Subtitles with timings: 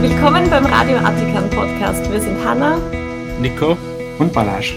[0.00, 2.10] Willkommen beim Radio Attikan Podcast.
[2.10, 2.78] Wir sind Hanna,
[3.40, 3.76] Nico
[4.18, 4.74] und Balasch.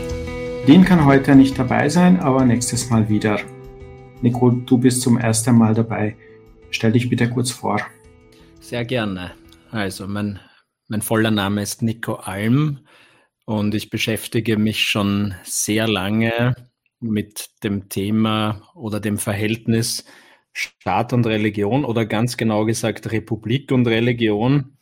[0.67, 3.39] Dean kann heute nicht dabei sein, aber nächstes Mal wieder.
[4.21, 6.17] Nico, du bist zum ersten Mal dabei.
[6.71, 7.79] Stell dich bitte kurz vor.
[8.59, 9.31] Sehr gerne.
[9.71, 10.39] Also, mein,
[10.89, 12.79] mein voller Name ist Nico Alm
[13.45, 16.55] und ich beschäftige mich schon sehr lange
[16.99, 20.05] mit dem Thema oder dem Verhältnis
[20.53, 24.77] Staat und Religion oder ganz genau gesagt Republik und Religion.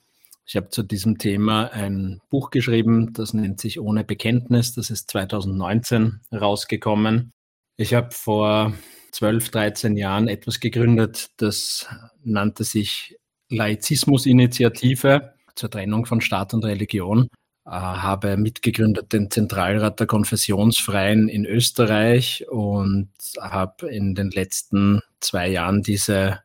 [0.46, 4.74] Ich habe zu diesem Thema ein Buch geschrieben, das nennt sich Ohne Bekenntnis.
[4.74, 7.34] Das ist 2019 rausgekommen.
[7.78, 8.74] Ich habe vor
[9.12, 11.88] 12, 13 Jahren etwas gegründet, das
[12.24, 13.18] nannte sich
[13.50, 17.28] Laizismus-Initiative zur Trennung von Staat und Religion.
[17.66, 25.48] Äh, habe mitgegründet den Zentralrat der Konfessionsfreien in Österreich und habe in den letzten zwei
[25.50, 26.42] Jahren diese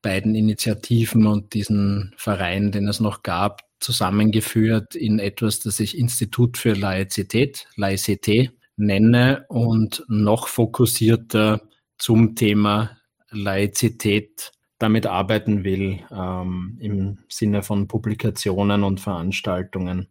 [0.00, 6.56] beiden Initiativen und diesen Verein, den es noch gab, zusammengeführt in etwas, das ich Institut
[6.56, 11.60] für Laizität, Laicité, nenne und noch fokussierter
[11.98, 12.96] zum Thema
[13.30, 20.08] Laizität damit arbeiten will, ähm, im Sinne von Publikationen und Veranstaltungen.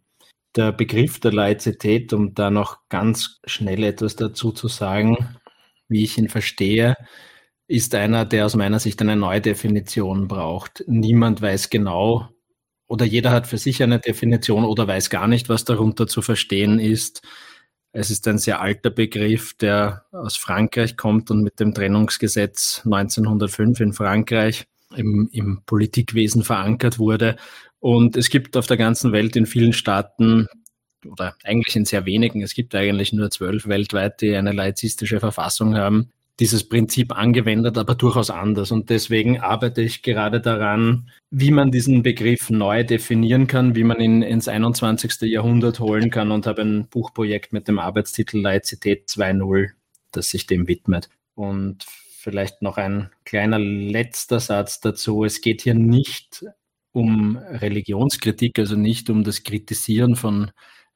[0.54, 5.38] Der Begriff der Laizität, um da noch ganz schnell etwas dazu zu sagen,
[5.88, 6.96] wie ich ihn verstehe,
[7.68, 10.84] ist einer, der aus meiner Sicht eine neue Definition braucht.
[10.86, 12.28] Niemand weiß genau
[12.92, 16.78] oder jeder hat für sich eine Definition oder weiß gar nicht, was darunter zu verstehen
[16.78, 17.22] ist.
[17.92, 23.80] Es ist ein sehr alter Begriff, der aus Frankreich kommt und mit dem Trennungsgesetz 1905
[23.80, 27.36] in Frankreich im, im Politikwesen verankert wurde.
[27.82, 30.46] Und es gibt auf der ganzen Welt in vielen Staaten
[31.04, 35.74] oder eigentlich in sehr wenigen, es gibt eigentlich nur zwölf weltweit, die eine laizistische Verfassung
[35.74, 38.70] haben, dieses Prinzip angewendet, aber durchaus anders.
[38.70, 43.98] Und deswegen arbeite ich gerade daran, wie man diesen Begriff neu definieren kann, wie man
[43.98, 45.22] ihn ins 21.
[45.22, 49.70] Jahrhundert holen kann und habe ein Buchprojekt mit dem Arbeitstitel Laizität 2.0,
[50.12, 51.08] das sich dem widmet.
[51.34, 55.24] Und vielleicht noch ein kleiner letzter Satz dazu.
[55.24, 56.44] Es geht hier nicht
[56.92, 60.50] um Religionskritik, also nicht um das Kritisieren von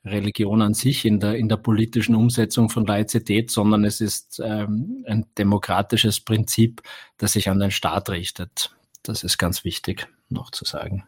[0.04, 5.04] Religion an sich in der, in der politischen Umsetzung von Laizität, sondern es ist ähm,
[5.06, 6.82] ein demokratisches Prinzip,
[7.18, 8.70] das sich an den Staat richtet.
[9.02, 11.04] Das ist ganz wichtig noch zu sagen.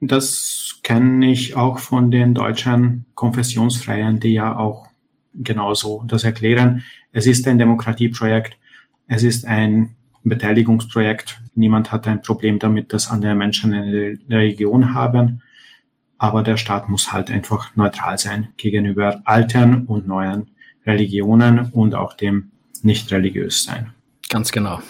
[0.00, 4.88] Das kenne ich auch von den deutschen Konfessionsfreien, die ja auch
[5.32, 6.84] genauso das erklären.
[7.12, 8.58] Es ist ein Demokratieprojekt,
[9.06, 11.40] es ist ein Beteiligungsprojekt.
[11.56, 15.42] Niemand hat ein Problem damit, dass andere Menschen eine Religion haben
[16.18, 20.50] aber der Staat muss halt einfach neutral sein gegenüber alten und neuen
[20.86, 22.50] Religionen und auch dem
[22.82, 23.92] nicht religiös sein.
[24.28, 24.80] Ganz genau.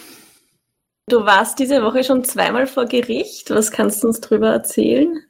[1.09, 3.49] Du warst diese Woche schon zweimal vor Gericht.
[3.49, 5.21] Was kannst du uns darüber erzählen?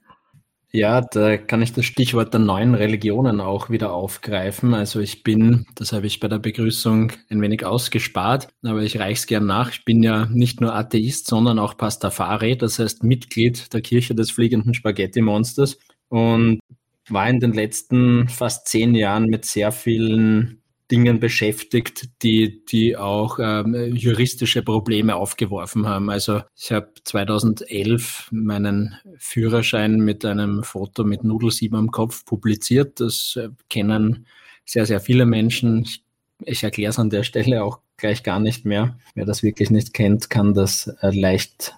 [0.78, 4.76] Ja, da kann ich das Stichwort der neuen Religionen auch wieder aufgreifen.
[4.76, 9.22] Also ich bin, das habe ich bei der Begrüßung ein wenig ausgespart, aber ich reiche
[9.22, 9.72] es gern nach.
[9.72, 14.30] Ich bin ja nicht nur Atheist, sondern auch Pastafari, das heißt Mitglied der Kirche des
[14.30, 15.80] fliegenden Spaghetti-Monsters
[16.10, 16.60] und
[17.10, 20.62] war in den letzten fast zehn Jahren mit sehr vielen
[20.92, 26.10] Dingen beschäftigt, die, die auch ähm, juristische Probleme aufgeworfen haben.
[26.10, 33.00] Also ich habe 2011 meinen Führerschein mit einem Foto mit Nudelsieb am Kopf publiziert.
[33.02, 34.26] Das äh, kennen
[34.66, 35.82] sehr, sehr viele Menschen.
[35.82, 36.04] Ich,
[36.46, 38.98] ich erkläre es an der Stelle auch gleich gar nicht mehr.
[39.14, 41.76] Wer das wirklich nicht kennt, kann das äh, leicht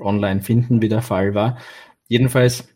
[0.00, 1.58] online finden, wie der Fall war.
[2.08, 2.68] Jedenfalls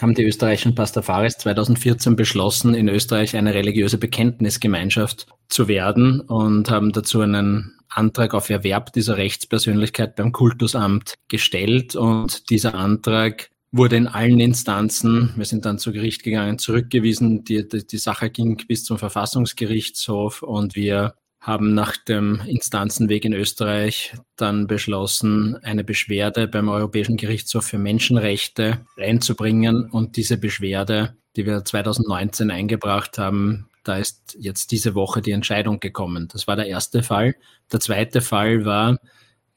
[0.00, 6.92] haben die österreichischen Pastafaris 2014 beschlossen, in Österreich eine religiöse Bekenntnisgemeinschaft zu werden und haben
[6.92, 14.06] dazu einen Antrag auf Erwerb dieser Rechtspersönlichkeit beim Kultusamt gestellt und dieser Antrag wurde in
[14.06, 17.42] allen Instanzen, wir sind dann zu Gericht gegangen, zurückgewiesen.
[17.44, 23.34] Die, die, die Sache ging bis zum Verfassungsgerichtshof und wir haben nach dem Instanzenweg in
[23.34, 29.90] Österreich dann beschlossen, eine Beschwerde beim Europäischen Gerichtshof für Menschenrechte einzubringen.
[29.90, 35.80] Und diese Beschwerde, die wir 2019 eingebracht haben, da ist jetzt diese Woche die Entscheidung
[35.80, 36.28] gekommen.
[36.32, 37.36] Das war der erste Fall.
[37.70, 38.98] Der zweite Fall war,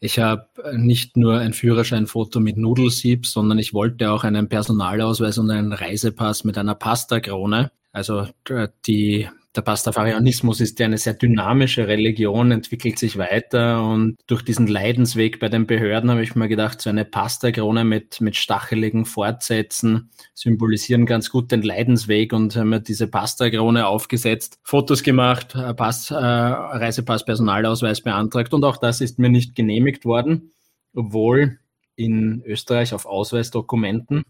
[0.01, 5.49] ich habe nicht nur ein Führerscheinfoto mit Nudelsieb, sondern ich wollte auch einen Personalausweis und
[5.51, 7.71] einen Reisepass mit einer Pastakrone.
[7.93, 8.27] Also
[8.85, 14.67] die der Pastafarianismus ist ja eine sehr dynamische Religion, entwickelt sich weiter und durch diesen
[14.67, 20.11] Leidensweg bei den Behörden habe ich mir gedacht, so eine Pastakrone mit, mit stacheligen Fortsätzen
[20.35, 26.15] symbolisieren ganz gut den Leidensweg und haben mir diese Pastakrone aufgesetzt, Fotos gemacht, Pass, äh,
[26.15, 30.51] Reisepass, Personalausweis beantragt und auch das ist mir nicht genehmigt worden,
[30.93, 31.59] obwohl
[31.95, 34.23] in Österreich auf Ausweisdokumenten,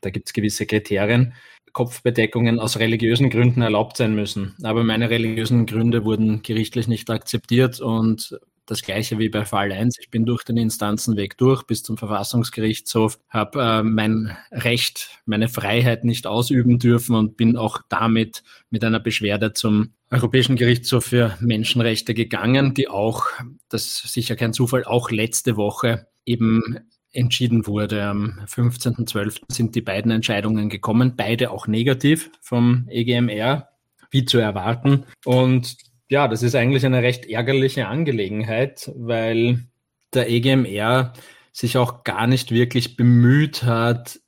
[0.00, 1.32] da gibt es gewisse Kriterien,
[1.72, 4.54] Kopfbedeckungen aus religiösen Gründen erlaubt sein müssen.
[4.62, 9.98] Aber meine religiösen Gründe wurden gerichtlich nicht akzeptiert und das gleiche wie bei Fall 1.
[10.00, 16.04] Ich bin durch den Instanzenweg durch bis zum Verfassungsgerichtshof, habe äh, mein Recht, meine Freiheit
[16.04, 22.14] nicht ausüben dürfen und bin auch damit mit einer Beschwerde zum Europäischen Gerichtshof für Menschenrechte
[22.14, 23.26] gegangen, die auch,
[23.68, 26.78] das ist sicher kein Zufall, auch letzte Woche eben
[27.12, 28.04] entschieden wurde.
[28.04, 29.42] Am 15.12.
[29.48, 33.68] sind die beiden Entscheidungen gekommen, beide auch negativ vom EGMR,
[34.10, 35.04] wie zu erwarten.
[35.24, 35.76] Und
[36.08, 39.66] ja, das ist eigentlich eine recht ärgerliche Angelegenheit, weil
[40.12, 41.12] der EGMR
[41.52, 44.20] sich auch gar nicht wirklich bemüht hat,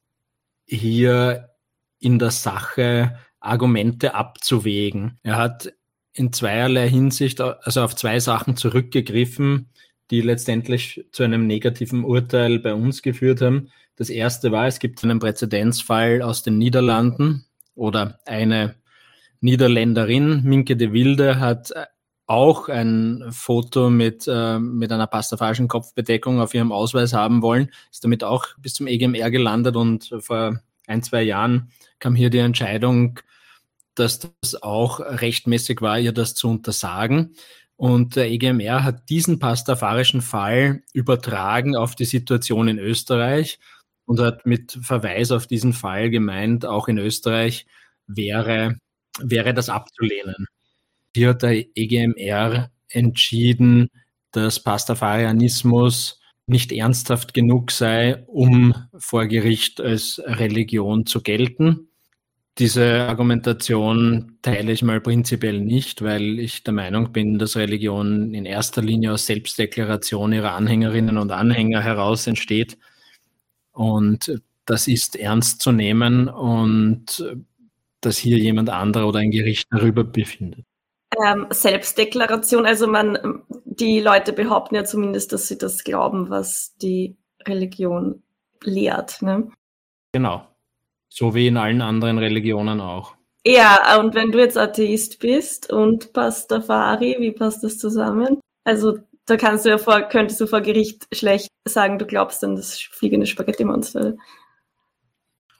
[0.66, 1.50] hier
[1.98, 5.18] in der Sache Argumente abzuwägen.
[5.22, 5.72] Er hat
[6.12, 9.70] in zweierlei Hinsicht, also auf zwei Sachen zurückgegriffen,
[10.10, 13.70] die letztendlich zu einem negativen Urteil bei uns geführt haben.
[13.96, 18.76] Das erste war, es gibt einen Präzedenzfall aus den Niederlanden oder eine
[19.40, 21.72] Niederländerin, Minke de Wilde, hat
[22.26, 28.04] auch ein Foto mit, äh, mit einer pastafarischen Kopfbedeckung auf ihrem Ausweis haben wollen, ist
[28.04, 33.20] damit auch bis zum EGMR gelandet und vor ein, zwei Jahren kam hier die Entscheidung,
[33.94, 37.34] dass das auch rechtmäßig war, ihr das zu untersagen.
[37.76, 43.58] Und der EGMR hat diesen pastafarischen Fall übertragen auf die Situation in Österreich
[44.06, 47.66] und hat mit Verweis auf diesen Fall gemeint, auch in Österreich
[48.06, 48.78] wäre,
[49.20, 50.46] wäre das abzulehnen.
[51.14, 53.88] Hier hat der EGMR entschieden,
[54.32, 61.88] dass Pastafarianismus nicht ernsthaft genug sei, um vor Gericht als Religion zu gelten.
[62.58, 68.46] Diese Argumentation teile ich mal prinzipiell nicht, weil ich der Meinung bin, dass Religion in
[68.46, 72.78] erster Linie aus Selbstdeklaration ihrer Anhängerinnen und Anhänger heraus entsteht.
[73.72, 77.26] Und das ist ernst zu nehmen und
[78.00, 80.64] dass hier jemand anderer oder ein Gericht darüber befindet.
[81.26, 87.16] Ähm, Selbstdeklaration, also man, die Leute behaupten ja zumindest, dass sie das glauben, was die
[87.46, 88.22] Religion
[88.62, 89.22] lehrt.
[89.22, 89.48] Ne?
[90.12, 90.46] Genau.
[91.16, 93.14] So wie in allen anderen Religionen auch.
[93.46, 98.40] Ja, und wenn du jetzt Atheist bist und Pastafari, wie passt das zusammen?
[98.64, 102.56] Also da kannst du ja vor, könntest du vor Gericht schlecht sagen, du glaubst an
[102.56, 104.16] das fliegende Spaghetti-Monster.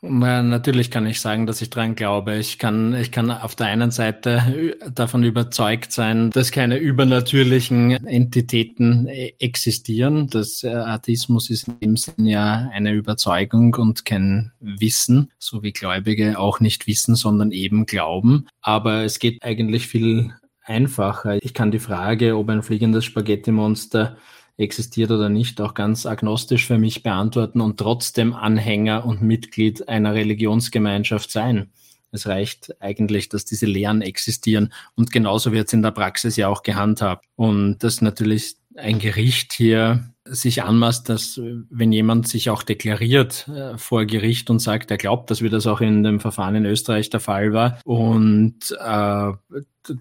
[0.06, 2.36] Natürlich kann ich sagen, dass ich dran glaube.
[2.36, 9.06] Ich kann, ich kann auf der einen Seite davon überzeugt sein, dass keine übernatürlichen Entitäten
[9.06, 10.28] äh, existieren.
[10.28, 15.72] Das äh, Atheismus ist in dem Sinn ja eine Überzeugung und kein Wissen, so wie
[15.72, 18.46] Gläubige auch nicht wissen, sondern eben glauben.
[18.60, 20.34] Aber es geht eigentlich viel
[20.64, 21.38] einfacher.
[21.42, 24.16] Ich kann die Frage, ob ein fliegendes Spaghetti-Monster
[24.56, 30.14] existiert oder nicht, auch ganz agnostisch für mich beantworten und trotzdem Anhänger und Mitglied einer
[30.14, 31.70] Religionsgemeinschaft sein.
[32.12, 34.72] Es reicht eigentlich, dass diese Lehren existieren.
[34.94, 37.26] Und genauso wird es in der Praxis ja auch gehandhabt.
[37.34, 41.38] Und dass natürlich ein Gericht hier sich anmaßt, dass
[41.70, 45.66] wenn jemand sich auch deklariert äh, vor Gericht und sagt, er glaubt, dass wie das
[45.66, 49.32] auch in dem Verfahren in Österreich der Fall war und äh,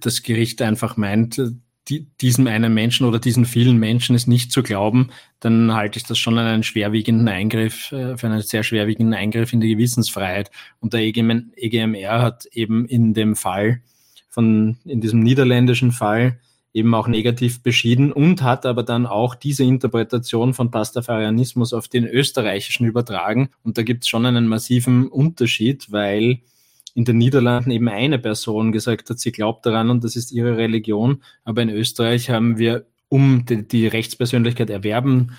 [0.02, 1.42] das Gericht einfach meint,
[1.90, 5.10] die, diesem einen Menschen oder diesen vielen Menschen es nicht zu glauben,
[5.40, 9.52] dann halte ich das schon an einen schwerwiegenden Eingriff, äh, für einen sehr schwerwiegenden Eingriff
[9.54, 10.50] in die Gewissensfreiheit.
[10.80, 13.82] Und der EGM, EGMR hat eben in dem Fall
[14.30, 16.40] von, in diesem niederländischen Fall
[16.74, 22.06] eben auch negativ beschieden und hat aber dann auch diese Interpretation von Pastafarianismus auf den
[22.06, 23.50] österreichischen übertragen.
[23.64, 26.40] Und da gibt es schon einen massiven Unterschied, weil
[26.96, 30.58] in den Niederlanden eben eine Person gesagt hat, sie glaubt daran und das ist ihre
[30.58, 31.24] Religion.
[31.44, 35.32] Aber in Österreich haben wir, um die, die Rechtspersönlichkeit erwerben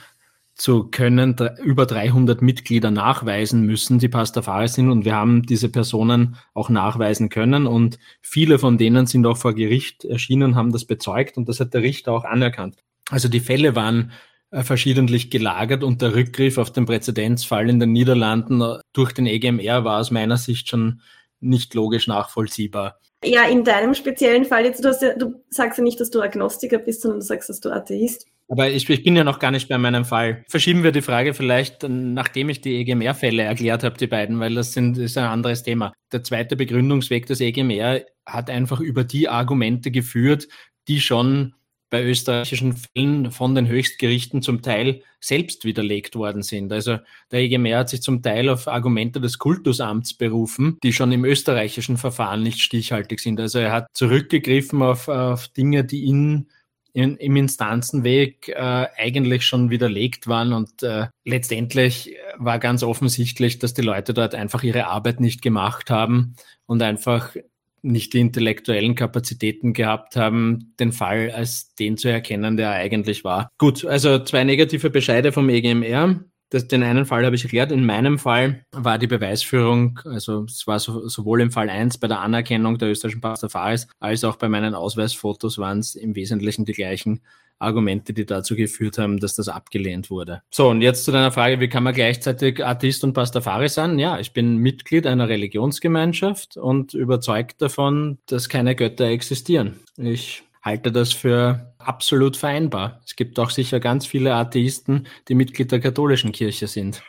[0.54, 4.90] zu können, über 300 Mitglieder nachweisen müssen, die Pastafari sind.
[4.90, 7.66] Und wir haben diese Personen auch nachweisen können.
[7.66, 11.36] Und viele von denen sind auch vor Gericht erschienen, haben das bezeugt.
[11.36, 12.76] Und das hat der Richter auch anerkannt.
[13.10, 14.12] Also die Fälle waren
[14.50, 19.84] äh, verschiedentlich gelagert und der Rückgriff auf den Präzedenzfall in den Niederlanden durch den EGMR
[19.84, 21.00] war aus meiner Sicht schon
[21.44, 22.98] nicht logisch nachvollziehbar.
[23.24, 26.78] Ja, in deinem speziellen Fall jetzt, du, ja, du sagst ja nicht, dass du Agnostiker
[26.78, 28.26] bist, sondern du sagst, dass du Atheist.
[28.48, 30.44] Aber ich, ich, bin ja noch gar nicht bei meinem Fall.
[30.48, 34.72] Verschieben wir die Frage vielleicht, nachdem ich die EGMR-Fälle erklärt habe, die beiden, weil das,
[34.72, 35.94] sind, ist ein anderes Thema.
[36.12, 40.48] Der zweite Begründungsweg des EGMR hat einfach über die Argumente geführt,
[40.88, 41.54] die schon
[41.94, 46.72] bei österreichischen Fällen von den Höchstgerichten zum Teil selbst widerlegt worden sind.
[46.72, 46.98] Also
[47.30, 51.96] der EGMR hat sich zum Teil auf Argumente des Kultusamts berufen, die schon im österreichischen
[51.96, 53.38] Verfahren nicht stichhaltig sind.
[53.38, 56.48] Also er hat zurückgegriffen auf, auf Dinge, die in,
[56.94, 63.72] in, im Instanzenweg äh, eigentlich schon widerlegt waren und äh, letztendlich war ganz offensichtlich, dass
[63.72, 66.34] die Leute dort einfach ihre Arbeit nicht gemacht haben
[66.66, 67.36] und einfach
[67.84, 73.24] nicht die intellektuellen Kapazitäten gehabt haben, den Fall als den zu erkennen, der er eigentlich
[73.24, 73.48] war.
[73.58, 76.24] Gut, also zwei negative Bescheide vom EGMR.
[76.50, 77.72] Das, den einen Fall habe ich erklärt.
[77.72, 82.06] In meinem Fall war die Beweisführung, also es war so, sowohl im Fall 1 bei
[82.06, 86.72] der Anerkennung der österreichischen Pastafaris als auch bei meinen Ausweisfotos waren es im Wesentlichen die
[86.72, 87.22] gleichen
[87.58, 90.42] Argumente, die dazu geführt haben, dass das abgelehnt wurde.
[90.50, 93.98] So, und jetzt zu deiner Frage, wie kann man gleichzeitig Atheist und Pastafari sein?
[93.98, 99.80] Ja, ich bin Mitglied einer Religionsgemeinschaft und überzeugt davon, dass keine Götter existieren.
[99.96, 103.00] Ich halte das für absolut vereinbar.
[103.04, 107.02] Es gibt auch sicher ganz viele Atheisten, die Mitglied der katholischen Kirche sind.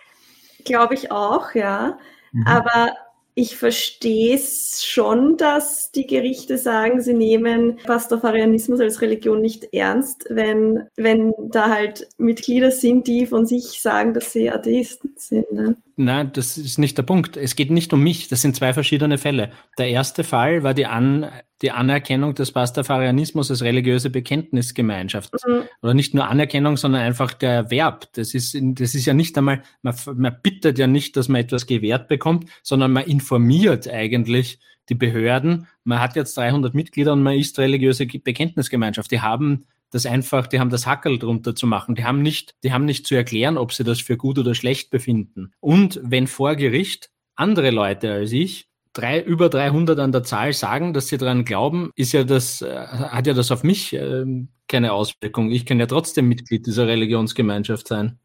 [0.65, 1.97] Glaube ich auch, ja.
[2.31, 2.47] Mhm.
[2.47, 2.91] Aber
[3.37, 10.25] ich verstehe es schon, dass die Gerichte sagen, sie nehmen Pastafarianismus als Religion nicht ernst,
[10.29, 15.51] wenn, wenn da halt Mitglieder sind, die von sich sagen, dass sie Atheisten sind.
[15.51, 15.75] Ne?
[15.97, 17.35] Nein, das ist nicht der Punkt.
[17.35, 18.29] Es geht nicht um mich.
[18.29, 19.51] Das sind zwei verschiedene Fälle.
[19.77, 21.29] Der erste Fall war die, An
[21.61, 25.33] die Anerkennung des Pastafarianismus als religiöse Bekenntnisgemeinschaft.
[25.47, 25.63] Mhm.
[25.81, 28.07] Oder nicht nur Anerkennung, sondern einfach der Verb.
[28.13, 31.65] Das ist, das ist ja nicht einmal, man, man bittet ja nicht, dass man etwas
[31.65, 34.59] gewährt bekommt, sondern man informiert eigentlich
[34.89, 35.67] die Behörden.
[35.83, 39.11] Man hat jetzt 300 Mitglieder und man ist religiöse Bekenntnisgemeinschaft.
[39.11, 41.95] Die haben das einfach, die haben das Hackel drunter zu machen.
[41.95, 44.89] Die haben nicht, die haben nicht zu erklären, ob sie das für gut oder schlecht
[44.89, 45.53] befinden.
[45.61, 50.93] Und wenn vor Gericht andere Leute als ich drei, über 300 an der Zahl sagen,
[50.93, 54.25] dass sie daran glauben, ist ja das, äh, hat ja das auf mich äh,
[54.67, 55.51] keine Auswirkung.
[55.51, 58.17] Ich kann ja trotzdem Mitglied dieser Religionsgemeinschaft sein.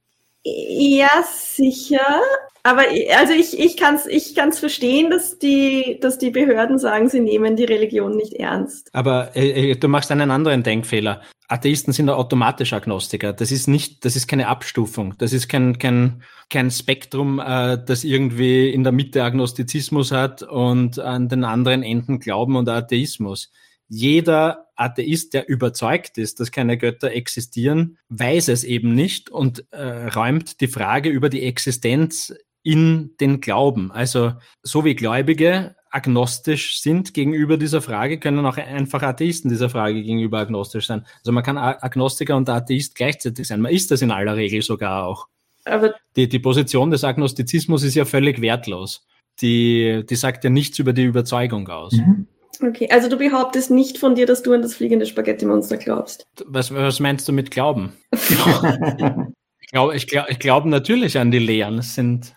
[0.43, 2.23] Ja, sicher.
[2.63, 2.83] Aber
[3.17, 7.21] also ich, ich kann es ich kann's verstehen, dass die, dass die Behörden sagen, sie
[7.21, 8.91] nehmen die Religion nicht ernst.
[8.93, 11.23] Aber äh, äh du machst einen anderen Denkfehler.
[11.49, 13.33] Atheisten sind automatisch Agnostiker.
[13.33, 15.15] Das ist nicht, das ist keine Abstufung.
[15.19, 21.01] Das ist kein, kein, kein Spektrum, äh, das irgendwie in der Mitte Agnostizismus hat und
[21.01, 23.51] an den anderen Enden Glauben und Atheismus.
[23.89, 30.07] Jeder Atheist, der überzeugt ist, dass keine Götter existieren, weiß es eben nicht und äh,
[30.07, 33.91] räumt die Frage über die Existenz in den Glauben.
[33.91, 40.03] Also so wie Gläubige agnostisch sind gegenüber dieser Frage, können auch einfach Atheisten dieser Frage
[40.03, 41.05] gegenüber agnostisch sein.
[41.19, 43.61] Also man kann Agnostiker und Atheist gleichzeitig sein.
[43.61, 45.27] Man ist das in aller Regel sogar auch.
[45.65, 49.07] Aber die, die Position des Agnostizismus ist ja völlig wertlos.
[49.41, 51.93] Die, die sagt ja nichts über die Überzeugung aus.
[51.93, 52.27] Mhm.
[52.63, 56.27] Okay, also du behauptest nicht von dir, dass du an das fliegende Spaghetti-Monster glaubst.
[56.47, 57.95] Was, was meinst du mit Glauben?
[58.13, 61.79] ich glaube ich glaub, ich glaub natürlich an die Lehren.
[61.79, 62.35] Es sind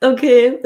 [0.00, 0.58] Okay.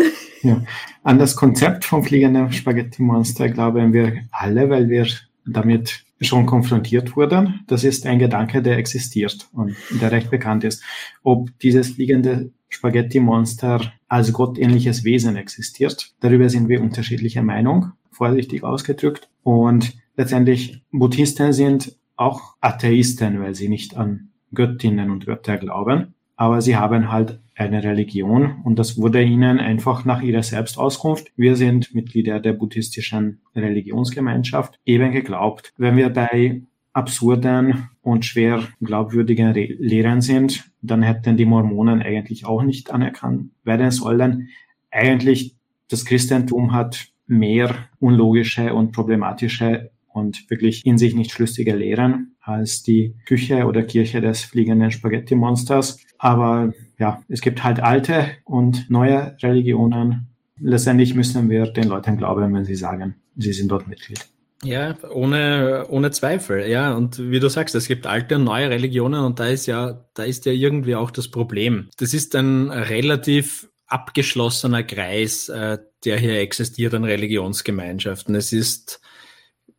[0.43, 0.63] Ja.
[1.03, 5.07] An das Konzept vom fliegenden Spaghetti-Monster glauben wir alle, weil wir
[5.45, 7.61] damit schon konfrontiert wurden.
[7.67, 10.83] Das ist ein Gedanke, der existiert und der recht bekannt ist.
[11.23, 19.29] Ob dieses fliegende Spaghetti-Monster als gottähnliches Wesen existiert, darüber sind wir unterschiedlicher Meinung, vorsichtig ausgedrückt.
[19.43, 26.61] Und letztendlich Buddhisten sind auch Atheisten, weil sie nicht an Göttinnen und Götter glauben aber
[26.61, 31.95] sie haben halt eine Religion und das wurde ihnen einfach nach ihrer Selbstauskunft, wir sind
[31.95, 35.73] Mitglieder der buddhistischen Religionsgemeinschaft, eben geglaubt.
[35.77, 36.63] Wenn wir bei
[36.93, 43.91] absurden und schwer glaubwürdigen Lehren sind, dann hätten die Mormonen eigentlich auch nicht anerkannt werden
[43.91, 44.49] sollen.
[44.91, 45.57] Eigentlich,
[45.89, 52.83] das Christentum hat mehr unlogische und problematische und wirklich in sich nicht schlüssige Lehren als
[52.83, 55.99] die Küche oder Kirche des fliegenden Spaghetti-Monsters.
[56.19, 60.29] Aber ja, es gibt halt alte und neue Religionen.
[60.61, 64.21] Letztendlich müssen wir den Leuten glauben, wenn sie sagen, sie sind dort Mitglied.
[64.63, 66.95] Ja, ohne, ohne Zweifel, ja.
[66.95, 70.23] Und wie du sagst, es gibt alte und neue Religionen und da ist ja, da
[70.23, 71.89] ist ja irgendwie auch das Problem.
[71.99, 78.35] Das ist ein relativ abgeschlossener Kreis, äh, der hier existiert an Religionsgemeinschaften.
[78.35, 79.01] Es ist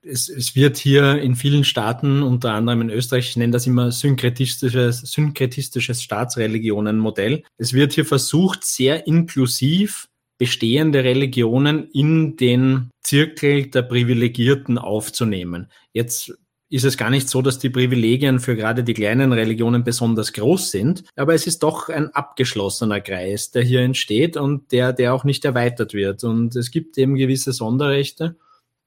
[0.06, 3.92] es, es wird hier in vielen Staaten, unter anderem in Österreich, ich nenne das immer
[3.92, 7.44] synkretistisches, synkretistisches Staatsreligionenmodell.
[7.58, 10.08] Es wird hier versucht, sehr inklusiv
[10.38, 15.68] bestehende Religionen in den Zirkel der Privilegierten aufzunehmen.
[15.94, 16.34] Jetzt
[16.70, 20.72] ist es gar nicht so, dass die Privilegien für gerade die kleinen Religionen besonders groß
[20.72, 25.24] sind, aber es ist doch ein abgeschlossener Kreis, der hier entsteht und der, der auch
[25.24, 26.24] nicht erweitert wird.
[26.24, 28.36] Und es gibt eben gewisse Sonderrechte,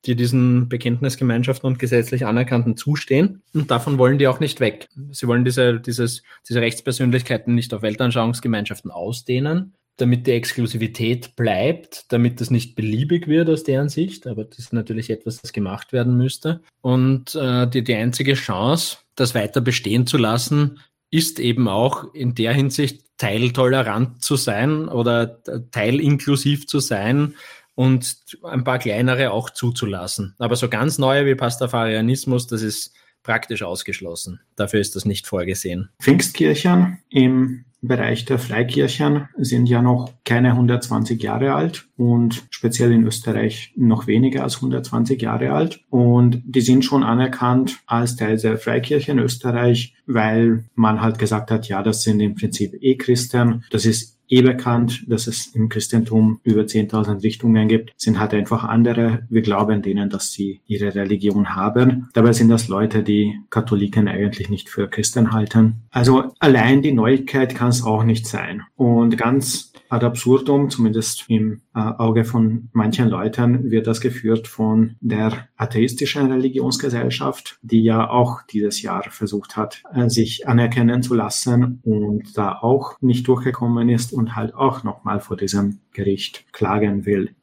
[0.06, 3.42] die diesen Bekenntnisgemeinschaften und gesetzlich Anerkannten zustehen.
[3.52, 4.88] Und davon wollen die auch nicht weg.
[5.10, 12.40] Sie wollen diese, dieses, diese Rechtspersönlichkeiten nicht auf Weltanschauungsgemeinschaften ausdehnen, damit die Exklusivität bleibt, damit
[12.40, 16.16] das nicht beliebig wird aus deren Sicht, aber das ist natürlich etwas, das gemacht werden
[16.16, 16.60] müsste.
[16.80, 20.78] Und äh, die, die einzige Chance, das weiter bestehen zu lassen,
[21.10, 27.34] ist eben auch in der Hinsicht teiltolerant zu sein oder teilinklusiv zu sein
[27.78, 30.34] und ein paar kleinere auch zuzulassen.
[30.40, 32.92] Aber so ganz neue wie Pastafarianismus, das ist
[33.22, 34.40] praktisch ausgeschlossen.
[34.56, 35.88] Dafür ist das nicht vorgesehen.
[36.02, 43.06] Pfingstkirchen im Bereich der Freikirchen sind ja noch keine 120 Jahre alt und speziell in
[43.06, 45.78] Österreich noch weniger als 120 Jahre alt.
[45.88, 51.52] Und die sind schon anerkannt als Teil der Freikirche in Österreich, weil man halt gesagt
[51.52, 53.62] hat, ja, das sind im Prinzip eh Christen.
[53.70, 58.64] Das ist eh bekannt, dass es im Christentum über 10.000 Richtungen gibt, sind halt einfach
[58.64, 59.26] andere.
[59.28, 62.08] Wir glauben denen, dass sie ihre Religion haben.
[62.14, 65.82] Dabei sind das Leute, die Katholiken eigentlich nicht für Christen halten.
[65.90, 68.62] Also allein die Neuigkeit kann es auch nicht sein.
[68.76, 74.96] Und ganz ad absurdum, zumindest im äh, Auge von manchen Leuten, wird das geführt von
[75.00, 81.80] der atheistischen Religionsgesellschaft, die ja auch dieses Jahr versucht hat, äh, sich anerkennen zu lassen
[81.82, 87.34] und da auch nicht durchgekommen ist und halt auch nochmal vor diesem Gericht klagen will.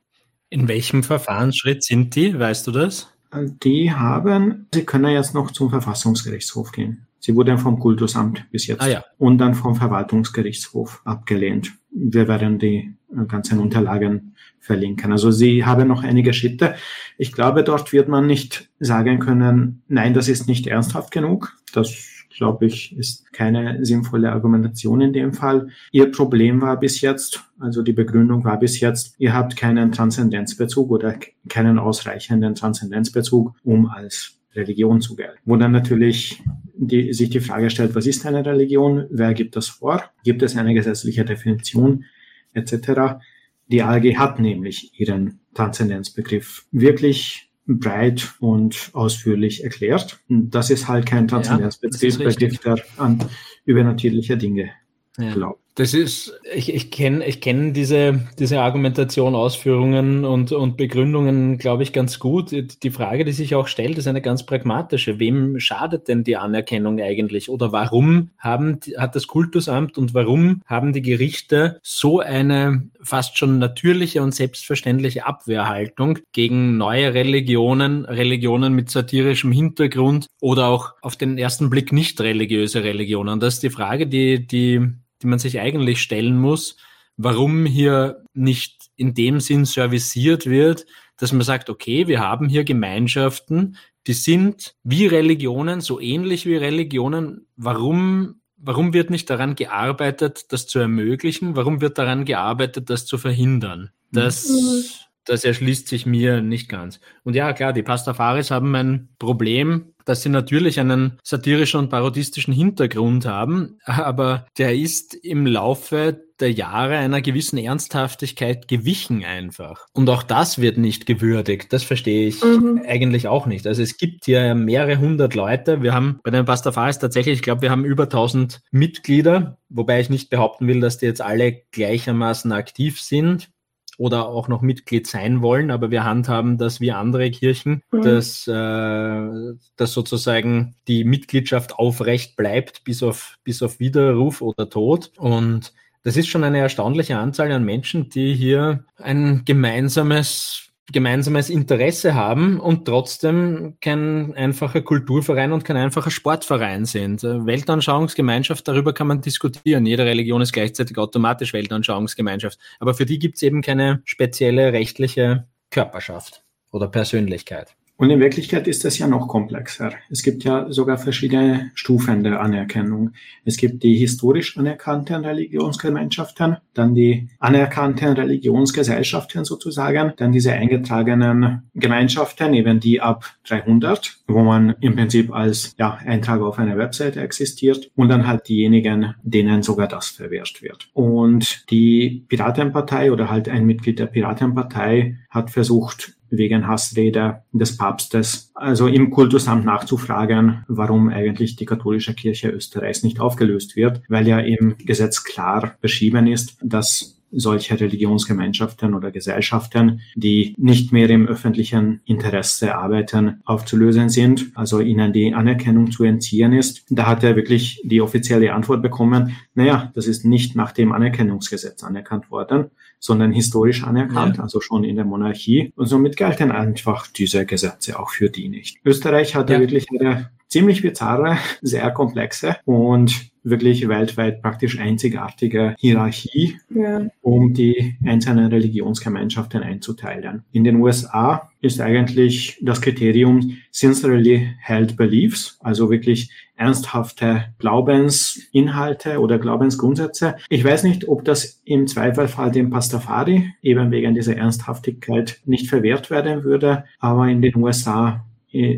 [0.50, 2.40] In welchem Verfahrensschritt sind die?
[2.40, 3.12] Weißt du das?
[3.32, 7.08] Äh, die haben, sie können jetzt noch zum Verfassungsgerichtshof gehen.
[7.20, 9.04] Sie wurden vom Kultusamt bis jetzt ah, ja.
[9.18, 11.74] und dann vom Verwaltungsgerichtshof abgelehnt.
[11.90, 15.12] Wir werden die äh, ganzen Unterlagen verlinken.
[15.12, 16.76] Also Sie haben noch einige Schritte.
[17.18, 21.56] Ich glaube, dort wird man nicht sagen können, nein, das ist nicht ernsthaft genug.
[21.74, 21.94] Das
[22.36, 25.70] glaube ich, ist keine sinnvolle Argumentation in dem Fall.
[25.92, 30.92] Ihr Problem war bis jetzt, also die Begründung war bis jetzt, ihr habt keinen Transzendenzbezug
[30.92, 31.18] oder
[31.48, 35.38] keinen ausreichenden Transzendenzbezug, um als Religion zu gelten.
[35.46, 36.42] Wo dann natürlich
[36.76, 39.06] die, sich die Frage stellt, was ist eine Religion?
[39.10, 40.04] Wer gibt das vor?
[40.24, 42.06] Gibt es eine gesetzliche Definition
[42.54, 43.20] etc.?
[43.68, 50.20] Die ALG hat nämlich ihren Transzendenzbegriff wirklich breit und ausführlich erklärt.
[50.30, 53.26] Das ist halt kein Transzendenzbegriff, ja, der an
[53.66, 54.70] übernatürliche Dinge
[55.18, 55.34] ja.
[55.34, 55.65] glaubt.
[55.78, 61.84] Das ist, ich, ich kenne ich kenn diese, diese Argumentation, Ausführungen und, und Begründungen, glaube
[61.84, 62.56] ich, ganz gut.
[62.82, 65.20] Die Frage, die sich auch stellt, ist eine ganz pragmatische.
[65.20, 67.50] Wem schadet denn die Anerkennung eigentlich?
[67.50, 73.60] Oder warum haben, hat das Kultusamt und warum haben die Gerichte so eine fast schon
[73.60, 81.38] natürliche und selbstverständliche Abwehrhaltung gegen neue Religionen, Religionen mit satirischem Hintergrund oder auch auf den
[81.38, 83.42] ersten Blick nicht religiöse Religionen?
[83.42, 84.80] Das ist die Frage, die, die
[85.22, 86.78] die man sich eigentlich stellen muss,
[87.18, 90.86] warum hier nicht in dem Sinn serviciert wird,
[91.18, 96.58] dass man sagt, okay, wir haben hier Gemeinschaften, die sind wie Religionen, so ähnlich wie
[96.58, 97.48] Religionen.
[97.56, 101.56] Warum, warum wird nicht daran gearbeitet, das zu ermöglichen?
[101.56, 103.92] Warum wird daran gearbeitet, das zu verhindern?
[104.12, 104.84] Das, mhm.
[105.24, 107.00] das erschließt sich mir nicht ganz.
[107.24, 112.54] Und ja, klar, die Pastafaris haben ein Problem, dass sie natürlich einen satirischen und parodistischen
[112.54, 119.86] Hintergrund haben, aber der ist im Laufe der Jahre einer gewissen Ernsthaftigkeit gewichen einfach.
[119.94, 121.72] Und auch das wird nicht gewürdigt.
[121.72, 122.82] Das verstehe ich mhm.
[122.86, 123.66] eigentlich auch nicht.
[123.66, 125.82] Also es gibt hier mehrere hundert Leute.
[125.82, 130.10] Wir haben bei den Pastafaris tatsächlich, ich glaube, wir haben über 1000 Mitglieder, wobei ich
[130.10, 133.50] nicht behaupten will, dass die jetzt alle gleichermaßen aktiv sind
[133.98, 138.02] oder auch noch Mitglied sein wollen, aber wir handhaben das wie andere Kirchen, mhm.
[138.02, 145.12] dass, äh, dass sozusagen die Mitgliedschaft aufrecht bleibt bis auf, bis auf Widerruf oder Tod.
[145.18, 152.14] Und das ist schon eine erstaunliche Anzahl an Menschen, die hier ein gemeinsames gemeinsames Interesse
[152.14, 157.24] haben und trotzdem kein einfacher Kulturverein und kein einfacher Sportverein sind.
[157.24, 159.86] Weltanschauungsgemeinschaft, darüber kann man diskutieren.
[159.86, 162.60] Jede Religion ist gleichzeitig automatisch Weltanschauungsgemeinschaft.
[162.80, 167.76] Aber für die gibt es eben keine spezielle rechtliche Körperschaft oder Persönlichkeit.
[167.98, 169.92] Und in Wirklichkeit ist das ja noch komplexer.
[170.10, 173.12] Es gibt ja sogar verschiedene Stufen der Anerkennung.
[173.46, 182.54] Es gibt die historisch anerkannten Religionsgemeinschaften, dann die anerkannten Religionsgesellschaften sozusagen, dann diese eingetragenen Gemeinschaften,
[182.54, 187.92] eben die ab 300, wo man im Prinzip als ja, Eintrag auf einer Webseite existiert
[187.96, 190.90] und dann halt diejenigen, denen sogar das verwehrt wird.
[190.94, 198.52] Und die Piratenpartei oder halt ein Mitglied der Piratenpartei hat versucht, wegen Hassrede des Papstes,
[198.56, 204.40] also im Kultusamt nachzufragen, warum eigentlich die katholische Kirche Österreichs nicht aufgelöst wird, weil ja
[204.40, 212.02] im Gesetz klar beschrieben ist, dass solche Religionsgemeinschaften oder Gesellschaften, die nicht mehr im öffentlichen
[212.06, 216.86] Interesse arbeiten, aufzulösen sind, also ihnen die Anerkennung zu entziehen ist.
[216.90, 221.84] Da hat er wirklich die offizielle Antwort bekommen, naja, das ist nicht nach dem Anerkennungsgesetz
[221.84, 224.44] anerkannt worden, sondern historisch anerkannt, ja.
[224.44, 225.72] also schon in der Monarchie.
[225.76, 228.78] Und somit gelten einfach diese Gesetze auch für die nicht.
[228.84, 229.60] Österreich hatte ja.
[229.60, 237.08] wirklich eine ziemlich bizarre, sehr komplexe und wirklich weltweit praktisch einzigartige Hierarchie, ja.
[237.22, 240.44] um die einzelnen Religionsgemeinschaften einzuteilen.
[240.52, 249.40] In den USA ist eigentlich das Kriterium sincerely held beliefs, also wirklich ernsthafte Glaubensinhalte oder
[249.40, 250.36] Glaubensgrundsätze.
[250.50, 256.10] Ich weiß nicht, ob das im Zweifelfall dem Pastafari eben wegen dieser Ernsthaftigkeit nicht verwehrt
[256.10, 258.26] werden würde, aber in den USA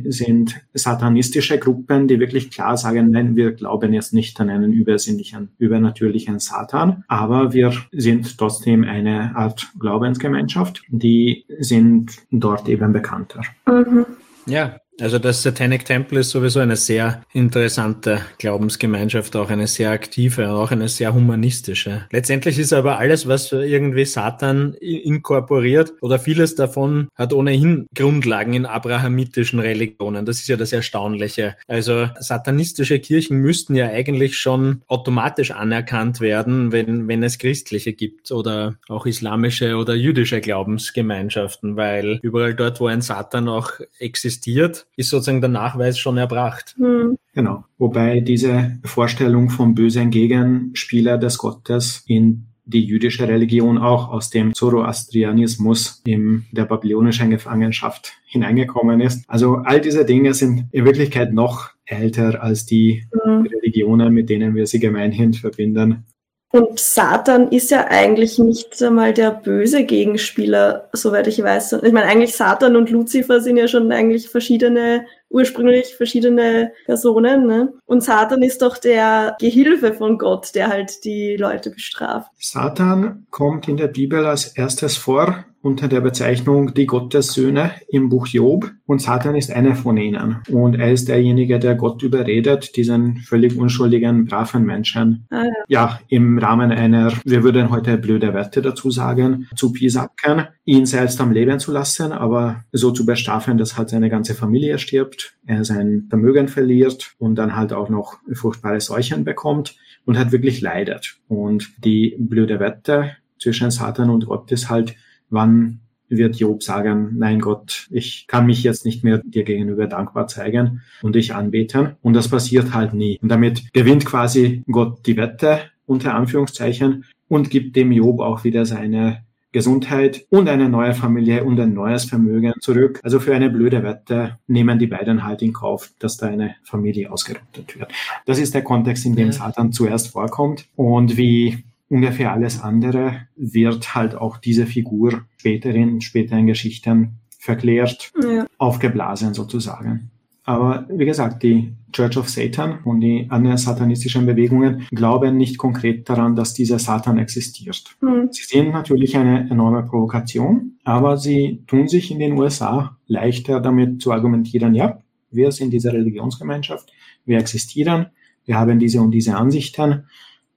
[0.10, 5.50] sind satanistische Gruppen, die wirklich klar sagen, nein, wir glauben jetzt nicht an einen übersinnlichen,
[5.60, 13.42] übernatürlichen Satan, aber wir sind trotzdem eine Art Glaubensgemeinschaft, die sind dort eben bekannter.
[13.68, 14.06] Mhm.
[14.48, 20.50] Ja, also das Satanic Temple ist sowieso eine sehr interessante Glaubensgemeinschaft, auch eine sehr aktive,
[20.50, 22.06] auch eine sehr humanistische.
[22.12, 28.66] Letztendlich ist aber alles, was irgendwie Satan inkorporiert oder vieles davon hat ohnehin Grundlagen in
[28.66, 30.26] abrahamitischen Religionen.
[30.26, 31.56] Das ist ja das Erstaunliche.
[31.68, 38.32] Also satanistische Kirchen müssten ja eigentlich schon automatisch anerkannt werden, wenn, wenn es christliche gibt
[38.32, 45.10] oder auch islamische oder jüdische Glaubensgemeinschaften, weil überall dort, wo ein Satan auch existiert, ist
[45.10, 46.76] sozusagen der Nachweis schon erbracht.
[46.78, 47.18] Hm.
[47.34, 47.66] Genau.
[47.78, 54.54] Wobei diese Vorstellung vom bösen Gegenspieler des Gottes in die jüdische Religion auch aus dem
[54.54, 59.24] Zoroastrianismus in der babylonischen Gefangenschaft hineingekommen ist.
[59.28, 63.48] Also all diese Dinge sind in Wirklichkeit noch älter als die mhm.
[63.48, 66.06] Religionen, mit denen wir sie gemeinhin verbinden.
[66.52, 71.74] Und Satan ist ja eigentlich nicht einmal der böse Gegenspieler, soweit ich weiß.
[71.74, 77.46] Ich meine, eigentlich Satan und Luzifer sind ja schon eigentlich verschiedene, ursprünglich verschiedene Personen.
[77.46, 77.74] Ne?
[77.86, 82.32] Und Satan ist doch der Gehilfe von Gott, der halt die Leute bestraft.
[82.40, 88.28] Satan kommt in der Bibel als erstes vor unter der Bezeichnung die Gottessöhne im Buch
[88.28, 90.38] Job und Satan ist einer von ihnen.
[90.50, 95.54] Und er ist derjenige, der Gott überredet, diesen völlig unschuldigen, braven Menschen, ah, ja.
[95.68, 96.00] ja.
[96.08, 101.32] im Rahmen einer, wir würden heute blöde Wette dazu sagen, zu pisacken, ihn selbst am
[101.32, 106.06] Leben zu lassen, aber so zu bestrafen, dass halt seine ganze Familie stirbt, er sein
[106.10, 111.18] Vermögen verliert und dann halt auch noch furchtbare Seuchen bekommt und hat wirklich leidet.
[111.28, 114.96] Und die blöde Wette zwischen Satan und Gott ist halt,
[115.30, 120.28] Wann wird Job sagen, nein Gott, ich kann mich jetzt nicht mehr dir gegenüber dankbar
[120.28, 121.96] zeigen und dich anbeten.
[122.02, 123.20] Und das passiert halt nie.
[123.22, 128.66] Und damit gewinnt quasi Gott die Wette, unter Anführungszeichen, und gibt dem Job auch wieder
[128.66, 133.00] seine Gesundheit und eine neue Familie und ein neues Vermögen zurück.
[133.04, 137.12] Also für eine blöde Wette nehmen die beiden halt in Kauf, dass da eine Familie
[137.12, 137.92] ausgerottet wird.
[138.26, 140.68] Das ist der Kontext, in dem Satan zuerst vorkommt.
[140.76, 148.12] Und wie ungefähr alles andere wird halt auch diese Figur später in späteren Geschichten verklärt,
[148.22, 148.46] ja.
[148.58, 150.12] aufgeblasen sozusagen.
[150.44, 156.10] Aber wie gesagt, die Church of Satan und die anderen satanistischen Bewegungen glauben nicht konkret
[156.10, 157.84] daran, dass dieser Satan existiert.
[158.00, 158.30] Mhm.
[158.32, 164.02] Sie sehen natürlich eine enorme Provokation, aber sie tun sich in den USA leichter damit
[164.02, 165.00] zu argumentieren, ja,
[165.32, 166.94] wir sind diese Religionsgemeinschaft,
[167.26, 168.08] wir existieren,
[168.46, 170.06] wir haben diese und diese Ansichten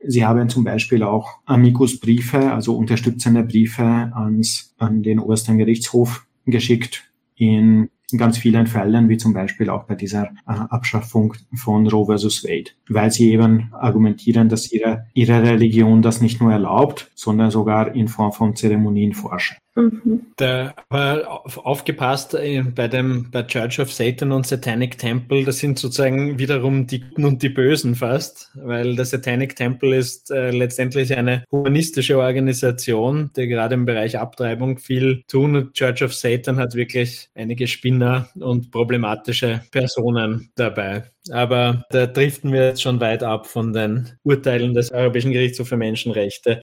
[0.03, 7.11] Sie haben zum Beispiel auch Amicus-Briefe, also unterstützende Briefe ans, an den obersten Gerichtshof geschickt
[7.37, 12.45] in ganz vielen Fällen, wie zum Beispiel auch bei dieser äh, Abschaffung von Roe versus
[12.45, 17.95] Wade, weil sie eben argumentieren, dass ihre, ihre Religion das nicht nur erlaubt, sondern sogar
[17.95, 19.59] in Form von Zeremonien forscht.
[19.77, 20.27] Mhm.
[20.37, 25.79] Da war aufgepasst äh, bei dem bei Church of Satan und Satanic Temple, das sind
[25.79, 31.17] sozusagen wiederum die Guten und die Bösen fast, weil der Satanic Temple ist äh, letztendlich
[31.17, 36.75] eine humanistische Organisation, die gerade im Bereich Abtreibung viel tun und Church of Satan hat
[36.75, 41.05] wirklich einige Spinner und problematische Personen dabei.
[41.31, 45.77] Aber da driften wir jetzt schon weit ab von den Urteilen des Europäischen Gerichtshofs für
[45.77, 46.61] Menschenrechte.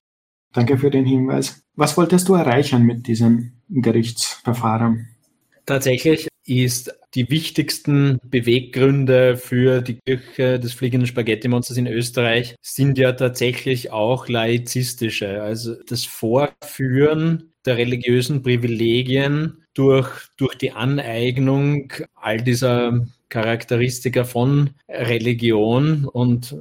[0.52, 1.62] Danke für den Hinweis.
[1.76, 5.08] Was wolltest du erreichen mit diesem Gerichtsverfahren?
[5.66, 13.12] Tatsächlich ist die wichtigsten Beweggründe für die Kirche des fliegenden Spaghetti-Monsters in Österreich sind ja
[13.12, 15.42] tatsächlich auch laizistische.
[15.42, 26.06] Also das Vorführen der religiösen Privilegien durch, durch die Aneignung all dieser Charakteristika von Religion
[26.06, 26.56] und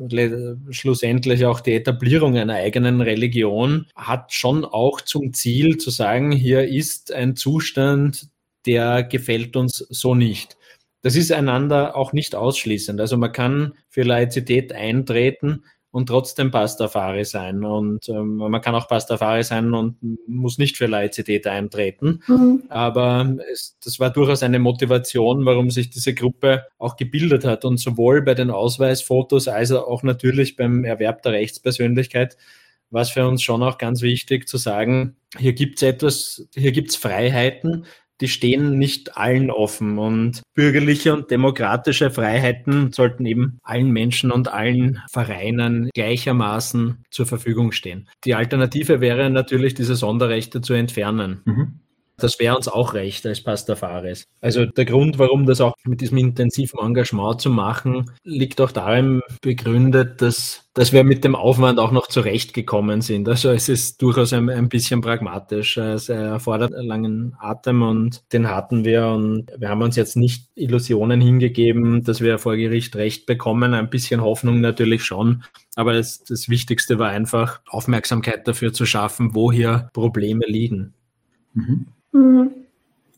[0.70, 6.68] schlussendlich auch die Etablierung einer eigenen Religion hat schon auch zum Ziel zu sagen, hier
[6.68, 8.30] ist ein Zustand,
[8.66, 10.58] der gefällt uns so nicht.
[11.02, 13.00] Das ist einander auch nicht ausschließend.
[13.00, 17.64] Also man kann für Laizität eintreten, und trotzdem Pastafari sein.
[17.64, 19.98] Und ähm, man kann auch Pastafari sein und
[20.28, 22.22] muss nicht für Laizität eintreten.
[22.28, 22.64] Mhm.
[22.70, 27.66] Aber es, das war durchaus eine Motivation, warum sich diese Gruppe auch gebildet hat.
[27.66, 32.38] Und sowohl bei den Ausweisfotos als auch natürlich beim Erwerb der Rechtspersönlichkeit
[32.90, 36.72] war es für uns schon auch ganz wichtig zu sagen, hier gibt es etwas, hier
[36.72, 37.86] gibt es Freiheiten,
[38.22, 39.98] die stehen nicht allen offen.
[39.98, 47.72] Und bürgerliche und demokratische Freiheiten sollten eben allen Menschen und allen Vereinen gleichermaßen zur Verfügung
[47.72, 48.10] stehen.
[48.26, 51.42] Die Alternative wäre natürlich, diese Sonderrechte zu entfernen.
[51.46, 51.80] Mhm.
[52.20, 54.28] Das wäre uns auch recht als Pastafaris.
[54.42, 59.22] Also der Grund, warum das auch mit diesem intensiven Engagement zu machen, liegt auch darin
[59.42, 63.30] begründet, dass, dass wir mit dem Aufwand auch noch zurechtgekommen sind.
[63.30, 65.78] Also es ist durchaus ein, ein bisschen pragmatisch.
[65.78, 70.48] Es erfordert einen langen Atem und den hatten wir und wir haben uns jetzt nicht
[70.56, 73.76] Illusionen hingegeben, dass wir vor Gericht Recht bekommen.
[73.76, 75.44] Ein bisschen Hoffnung natürlich schon.
[75.76, 80.96] Aber das, das Wichtigste war einfach Aufmerksamkeit dafür zu schaffen, wo hier Probleme liegen.
[81.54, 81.86] Mhm.
[82.18, 82.52] Mhm.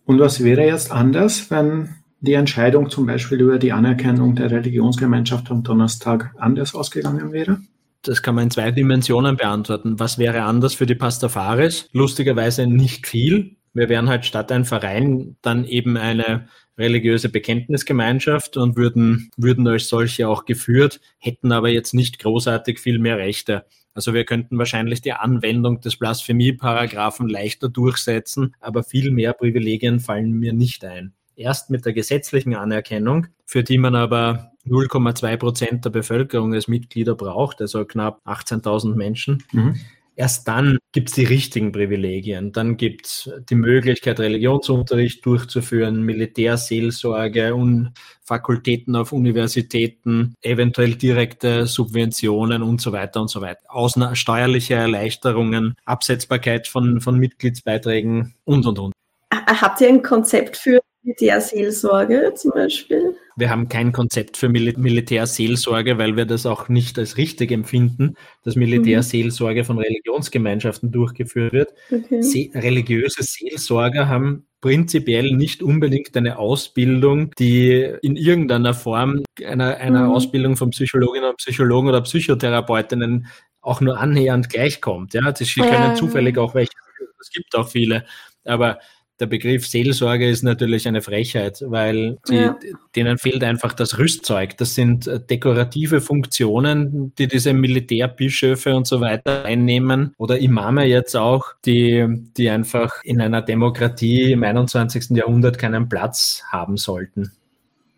[0.05, 1.89] Und was wäre jetzt anders, wenn
[2.21, 7.59] die Entscheidung zum Beispiel über die Anerkennung der Religionsgemeinschaft am Donnerstag anders ausgegangen wäre?
[8.01, 9.99] Das kann man in zwei Dimensionen beantworten.
[9.99, 11.89] Was wäre anders für die Pastafaris?
[11.91, 13.57] Lustigerweise nicht viel.
[13.73, 19.89] Wir wären halt statt ein Verein dann eben eine religiöse Bekenntnisgemeinschaft und würden, würden als
[19.89, 23.65] solche auch geführt, hätten aber jetzt nicht großartig viel mehr Rechte.
[23.93, 30.32] Also wir könnten wahrscheinlich die Anwendung des Blasphemie-Paragraphen leichter durchsetzen, aber viel mehr Privilegien fallen
[30.32, 31.13] mir nicht ein.
[31.36, 37.15] Erst mit der gesetzlichen Anerkennung, für die man aber 0,2 Prozent der Bevölkerung als Mitglieder
[37.15, 39.43] braucht, also knapp 18.000 Menschen.
[39.52, 39.80] Mhm.
[40.19, 42.51] Erst dann gibt es die richtigen Privilegien.
[42.51, 47.93] Dann gibt es die Möglichkeit, Religionsunterricht durchzuführen, Militärseelsorge und
[48.25, 53.62] Fakultäten auf Universitäten, eventuell direkte Subventionen und so weiter und so weiter.
[53.69, 58.93] Ausna steuerliche Erleichterungen, Absetzbarkeit von, von Mitgliedsbeiträgen und, und, und.
[59.32, 63.09] Habt ihr ein Konzept für Militärseelsorge zum Beispiel?
[63.39, 68.15] Wir haben kein Konzept für Mil Militärseelsorge, weil wir das auch nicht als richtig empfinden,
[68.43, 71.73] dass Militärseelsorge von Religionsgemeinschaften durchgeführt wird.
[71.91, 72.21] Okay.
[72.21, 80.08] Se religiöse Seelsorger haben prinzipiell nicht unbedingt eine Ausbildung, die in irgendeiner Form einer, einer
[80.08, 80.12] mhm.
[80.12, 83.28] Ausbildung von Psychologinnen und Psychologen oder Psychotherapeutinnen
[83.62, 85.13] auch nur annähernd gleichkommt.
[85.13, 85.95] Ja, das können ja.
[85.95, 86.73] zufällig auch welche,
[87.19, 88.06] es gibt auch viele,
[88.43, 88.80] aber
[89.19, 92.58] der Begriff Seelsorge ist natürlich eine Frechheit, weil die, ja.
[92.95, 94.58] denen fehlt einfach das Rüstzeug.
[94.58, 101.15] Das sind äh, dekorative Funktionen, die diese Militärbischöfe und so weiter einnehmen oder Imame jetzt
[101.15, 102.05] auch, die,
[102.38, 105.10] die einfach in einer Demokratie im 21.
[105.12, 107.32] Jahrhundert keinen Platz haben sollten.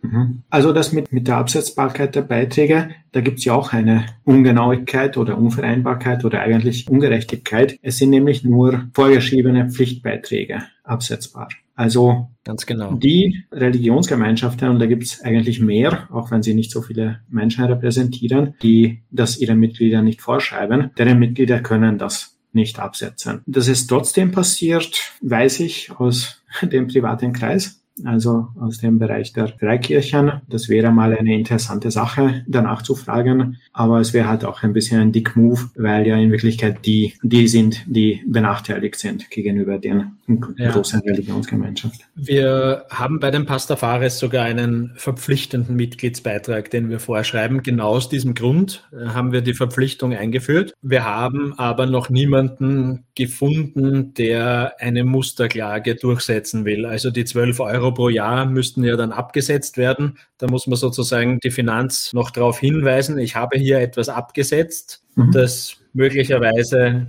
[0.02, 0.44] Mhm.
[0.50, 5.18] Also das mit, mit der Absetzbarkeit der Beiträge, da gibt es ja auch eine Ungenauigkeit
[5.18, 7.78] oder Unvereinbarkeit oder eigentlich Ungerechtigkeit.
[7.82, 11.50] Es sind nämlich nur vorgeschriebene Pflichtbeiträge absetzbar.
[11.76, 12.94] Also Ganz genau.
[12.94, 17.64] die Religionsgemeinschaften, und da gibt es eigentlich mehr, auch wenn sie nicht so viele Menschen
[17.64, 23.42] repräsentieren, die das ihren Mitgliedern nicht vorschreiben, deren Mitglieder können das nicht absetzen.
[23.46, 29.48] Dass es trotzdem passiert, weiß ich aus dem privaten Kreis also aus dem Bereich der
[29.48, 30.42] Freikirchen.
[30.50, 33.58] Das wäre mal eine interessante Sache, danach zu fragen.
[33.74, 37.14] Aber es wäre halt auch ein bisschen ein Dick Move, weil ja in Wirklichkeit die,
[37.24, 40.18] die sind, die benachteiligt sind gegenüber den
[40.58, 40.72] ja.
[40.72, 42.02] großen Religionsgemeinschaft.
[42.16, 47.64] Wir haben bei den Pastafares sogar einen verpflichtenden Mitgliedsbeitrag, den wir vorschreiben.
[47.64, 50.74] Genau aus diesem Grund äh, haben wir die Verpflichtung eingeführt.
[50.82, 56.86] Wir haben aber noch niemanden gefunden, der eine Musterklage durchsetzen will.
[56.86, 60.18] Also die 12 Euro pro Jahr müssten ja dann abgesetzt werden.
[60.38, 65.32] Da muss man sozusagen die Finanz noch darauf hinweisen, ich habe hier etwas abgesetzt, mhm.
[65.32, 67.08] das möglicherweise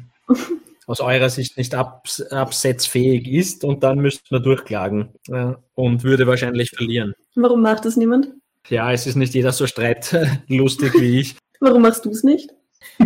[0.86, 6.26] aus eurer Sicht nicht abs absetzfähig ist und dann müsste man durchklagen ja, und würde
[6.26, 7.14] wahrscheinlich verlieren.
[7.34, 8.28] Warum macht das niemand?
[8.68, 11.36] Ja, es ist nicht jeder so streitlustig wie ich.
[11.60, 12.50] Warum machst du es nicht?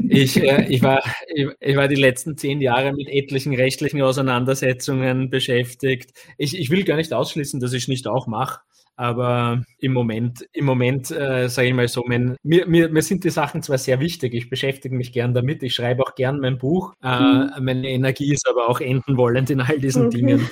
[0.09, 1.03] Ich, äh, ich, war,
[1.35, 6.11] ich, ich, war die letzten zehn Jahre mit etlichen rechtlichen Auseinandersetzungen beschäftigt.
[6.39, 8.61] Ich, ich will gar nicht ausschließen, dass ich es nicht auch mache.
[8.99, 13.25] Aber im Moment, im Moment, äh, sage ich mal so, mein, mir, mir, mir sind
[13.25, 16.57] die Sachen zwar sehr wichtig, ich beschäftige mich gern damit, ich schreibe auch gern mein
[16.57, 16.95] Buch.
[17.03, 17.51] Äh, mhm.
[17.61, 20.17] Meine Energie ist aber auch enden wollend in all diesen okay.
[20.17, 20.51] Dingen.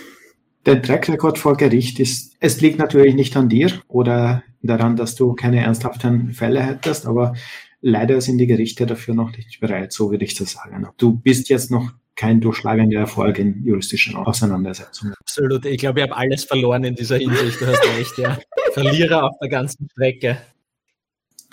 [0.66, 5.14] Der Track Record vor Gericht ist, es liegt natürlich nicht an dir oder daran, dass
[5.14, 7.34] du keine ernsthaften Fälle hättest, aber
[7.84, 10.88] leider sind die Gerichte dafür noch nicht bereit, so würde ich das sagen.
[10.96, 15.14] Du bist jetzt noch kein durchschlagender Erfolg in juristischen Auseinandersetzungen.
[15.20, 15.66] Absolut.
[15.66, 17.60] Ich glaube, ich habe alles verloren in dieser Hinsicht.
[17.60, 18.38] Du hast recht, ja.
[18.72, 20.38] Verlierer auf der ganzen Strecke.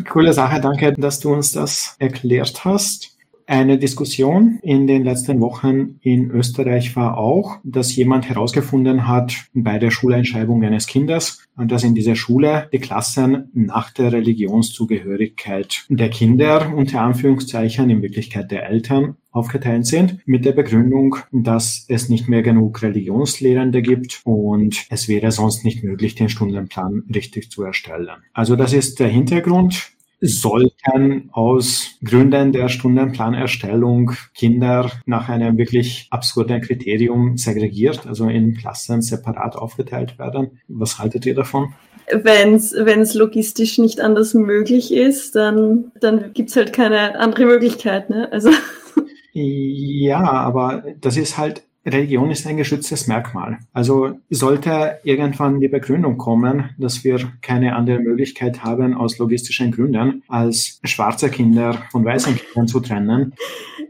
[0.07, 0.61] Coole Sache.
[0.61, 3.17] Danke, dass du uns das erklärt hast.
[3.47, 9.79] Eine Diskussion in den letzten Wochen in Österreich war auch, dass jemand herausgefunden hat bei
[9.79, 16.73] der Schuleinschreibung eines Kindes, dass in dieser Schule die Klassen nach der Religionszugehörigkeit der Kinder
[16.75, 22.41] unter Anführungszeichen in Wirklichkeit der Eltern aufgeteilt sind, mit der Begründung, dass es nicht mehr
[22.41, 28.09] genug Religionslehrende gibt und es wäre sonst nicht möglich, den Stundenplan richtig zu erstellen.
[28.33, 36.61] Also das ist der Hintergrund sollten aus Gründen der Stundenplanerstellung Kinder nach einem wirklich absurden
[36.61, 40.61] Kriterium segregiert, also in Klassen separat aufgeteilt werden.
[40.67, 41.73] Was haltet ihr davon?
[42.11, 48.09] Wenn es logistisch nicht anders möglich ist, dann, dann gibt's halt keine andere Möglichkeit.
[48.09, 48.31] Ne?
[48.31, 48.51] Also.
[49.33, 53.57] Ja, aber das ist halt Religion ist ein geschütztes Merkmal.
[53.73, 60.23] Also sollte irgendwann die Begründung kommen, dass wir keine andere Möglichkeit haben, aus logistischen Gründen,
[60.27, 63.33] als schwarze Kinder von weißen Kindern zu trennen,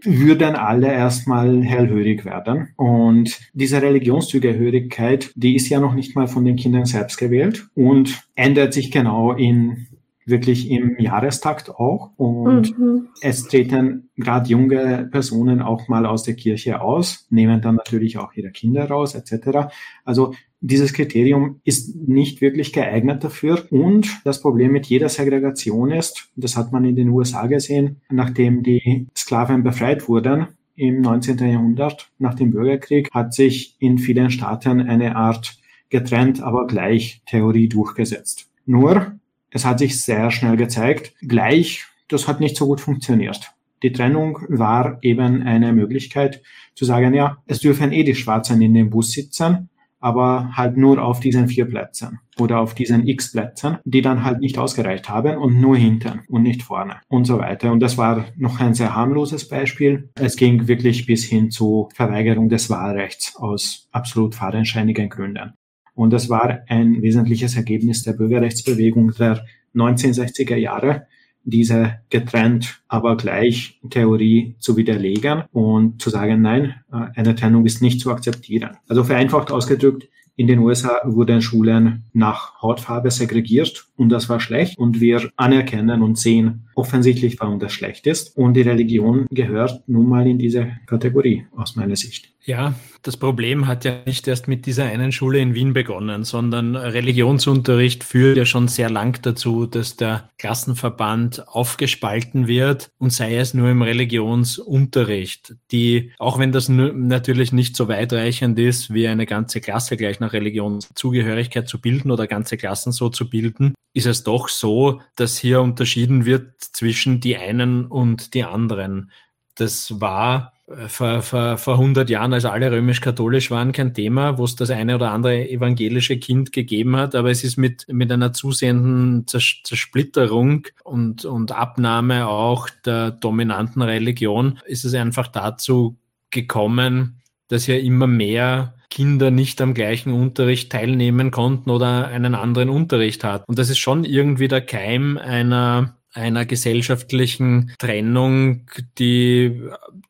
[0.03, 2.69] würden alle erstmal hellhörig werden.
[2.77, 8.23] Und diese Religionszugehörigkeit, die ist ja noch nicht mal von den Kindern selbst gewählt und
[8.35, 9.87] ändert sich genau in
[10.25, 12.11] wirklich im Jahrestakt auch.
[12.17, 13.07] Und mhm.
[13.21, 18.33] es treten gerade junge Personen auch mal aus der Kirche aus, nehmen dann natürlich auch
[18.33, 19.71] ihre Kinder raus, etc.
[20.05, 23.65] Also dieses Kriterium ist nicht wirklich geeignet dafür.
[23.71, 28.61] Und das Problem mit jeder Segregation ist, das hat man in den USA gesehen, nachdem
[28.61, 31.37] die Sklaven befreit wurden, im 19.
[31.37, 35.57] Jahrhundert nach dem Bürgerkrieg hat sich in vielen Staaten eine Art
[35.89, 38.49] getrennt, aber gleich Theorie durchgesetzt.
[38.65, 39.19] Nur
[39.51, 43.53] es hat sich sehr schnell gezeigt, gleich, das hat nicht so gut funktioniert.
[43.83, 46.41] Die Trennung war eben eine Möglichkeit
[46.75, 51.01] zu sagen, ja, es dürfen eh die Schwarzen in dem Bus sitzen, aber halt nur
[51.01, 55.37] auf diesen vier Plätzen oder auf diesen X Plätzen, die dann halt nicht ausgereicht haben
[55.37, 57.71] und nur hinten und nicht vorne und so weiter.
[57.71, 60.09] Und das war noch ein sehr harmloses Beispiel.
[60.15, 65.53] Es ging wirklich bis hin zu Verweigerung des Wahlrechts aus absolut fadenscheinigen Gründen.
[65.93, 69.43] Und das war ein wesentliches Ergebnis der Bürgerrechtsbewegung der
[69.75, 71.07] 1960er Jahre,
[71.43, 77.81] diese getrennt, aber gleich Theorie zu widerlegen und zu sagen, nein, äh, eine Trennung ist
[77.81, 78.77] nicht zu akzeptieren.
[78.87, 84.79] Also vereinfacht ausgedrückt, in den USA wurden Schulen nach Hautfarbe segregiert und das war schlecht
[84.79, 90.09] und wir anerkennen und sehen offensichtlich, warum das schlecht ist und die Religion gehört nun
[90.09, 92.33] mal in diese Kategorie aus meiner Sicht.
[92.43, 96.75] Ja, das Problem hat ja nicht erst mit dieser einen Schule in Wien begonnen, sondern
[96.75, 103.53] Religionsunterricht führt ja schon sehr lang dazu, dass der Klassenverband aufgespalten wird und sei es
[103.53, 109.61] nur im Religionsunterricht, die, auch wenn das natürlich nicht so weitreichend ist, wie eine ganze
[109.61, 114.47] Klasse gleich nach Religionszugehörigkeit zu bilden oder ganze Klassen so zu bilden, ist es doch
[114.47, 119.11] so, dass hier unterschieden wird zwischen die einen und die anderen.
[119.55, 120.53] Das war
[120.87, 124.95] vor, vor, vor 100 Jahren, als alle römisch-katholisch waren, kein Thema, wo es das eine
[124.95, 131.25] oder andere evangelische Kind gegeben hat, aber es ist mit, mit einer zusehenden Zersplitterung und,
[131.25, 135.97] und Abnahme auch der dominanten Religion, ist es einfach dazu
[136.29, 142.69] gekommen, dass ja immer mehr Kinder nicht am gleichen Unterricht teilnehmen konnten oder einen anderen
[142.69, 143.45] Unterricht hatten.
[143.47, 149.61] Und das ist schon irgendwie der Keim einer einer gesellschaftlichen Trennung, die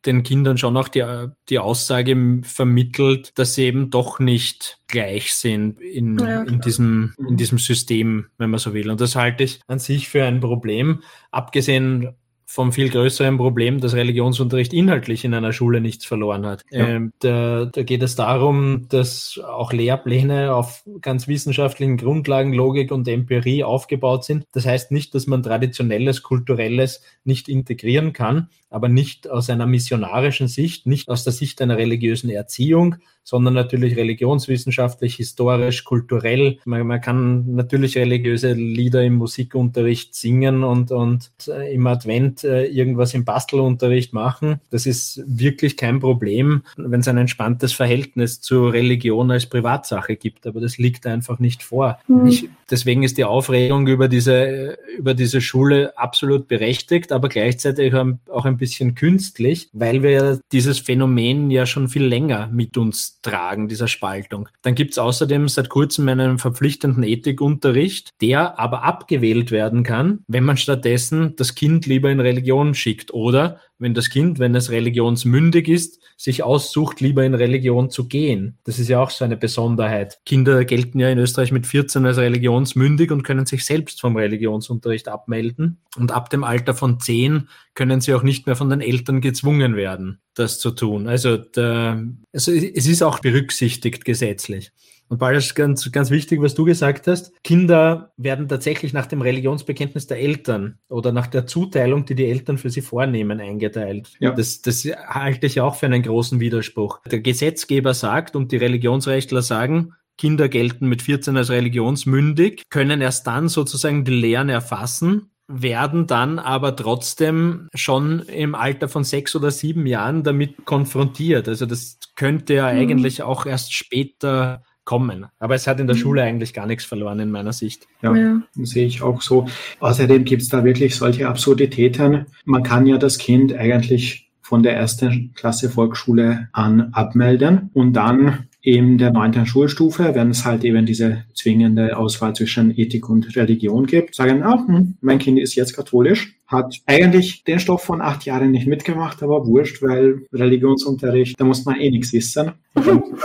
[0.04, 1.04] den Kindern schon auch die,
[1.48, 7.36] die Aussage vermittelt, dass sie eben doch nicht gleich sind in, ja, in, diesem, in
[7.36, 8.90] diesem System, wenn man so will.
[8.90, 12.16] Und das halte ich an sich für ein Problem, abgesehen
[12.52, 16.62] vom viel größeren Problem, dass Religionsunterricht inhaltlich in einer Schule nichts verloren hat.
[16.70, 16.86] Ja.
[16.86, 23.08] Ähm, da, da geht es darum, dass auch Lehrpläne auf ganz wissenschaftlichen Grundlagen, Logik und
[23.08, 24.44] Empirie aufgebaut sind.
[24.52, 30.46] Das heißt nicht, dass man traditionelles, kulturelles nicht integrieren kann, aber nicht aus einer missionarischen
[30.46, 36.58] Sicht, nicht aus der Sicht einer religiösen Erziehung, sondern natürlich religionswissenschaftlich, historisch, kulturell.
[36.64, 42.66] Man, man kann natürlich religiöse Lieder im Musikunterricht singen und, und äh, im Advent äh,
[42.66, 44.60] irgendwas im Bastelunterricht machen.
[44.70, 50.46] Das ist wirklich kein Problem, wenn es ein entspanntes Verhältnis zur Religion als Privatsache gibt.
[50.46, 51.98] Aber das liegt einfach nicht vor.
[52.08, 52.26] Mhm.
[52.26, 58.44] Ich, deswegen ist die Aufregung über diese, über diese Schule absolut berechtigt, aber gleichzeitig auch
[58.44, 63.88] ein bisschen künstlich, weil wir dieses Phänomen ja schon viel länger mit uns tragen, dieser
[63.88, 64.48] Spaltung.
[64.62, 70.44] Dann gibt es außerdem seit kurzem einen verpflichtenden Ethikunterricht, der aber abgewählt werden kann, wenn
[70.44, 75.68] man stattdessen das Kind lieber in Religion schickt oder wenn das Kind, wenn es religionsmündig
[75.68, 78.58] ist, sich aussucht, lieber in Religion zu gehen.
[78.62, 80.20] Das ist ja auch so eine Besonderheit.
[80.24, 85.08] Kinder gelten ja in Österreich mit 14 als religionsmündig und können sich selbst vom Religionsunterricht
[85.08, 85.80] abmelden.
[85.96, 89.74] Und ab dem Alter von 10 können sie auch nicht mehr von den Eltern gezwungen
[89.74, 91.08] werden, das zu tun.
[91.08, 94.72] Also, der, also es ist auch berücksichtigt gesetzlich.
[95.08, 97.32] Und beides ganz, ganz wichtig, was du gesagt hast.
[97.44, 102.56] Kinder werden tatsächlich nach dem Religionsbekenntnis der Eltern oder nach der Zuteilung, die die Eltern
[102.56, 104.10] für sie vornehmen, eingeteilt.
[104.20, 104.30] Ja.
[104.30, 107.00] Das, das halte ich auch für einen großen Widerspruch.
[107.10, 113.26] Der Gesetzgeber sagt und die Religionsrechtler sagen, Kinder gelten mit 14 als religionsmündig, können erst
[113.26, 119.50] dann sozusagen die Lehren erfassen werden dann aber trotzdem schon im Alter von sechs oder
[119.50, 121.48] sieben Jahren damit konfrontiert.
[121.48, 122.78] Also das könnte ja mhm.
[122.78, 125.26] eigentlich auch erst später kommen.
[125.38, 126.00] Aber es hat in der mhm.
[126.00, 127.86] Schule eigentlich gar nichts verloren in meiner Sicht.
[128.02, 128.40] Ja, ja.
[128.54, 129.46] sehe ich auch so.
[129.80, 132.26] Außerdem gibt es da wirklich solche Absurditäten.
[132.44, 138.48] Man kann ja das Kind eigentlich von der ersten Klasse Volksschule an abmelden und dann
[138.64, 143.86] in der neunten Schulstufe, wenn es halt eben diese zwingende Auswahl zwischen Ethik und Religion
[143.86, 148.24] gibt, sagen, ah, hm, mein Kind ist jetzt katholisch, hat eigentlich den Stoff von acht
[148.24, 152.52] Jahren nicht mitgemacht, aber wurscht, weil Religionsunterricht, da muss man eh nichts wissen,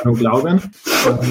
[0.03, 0.61] nur glauben.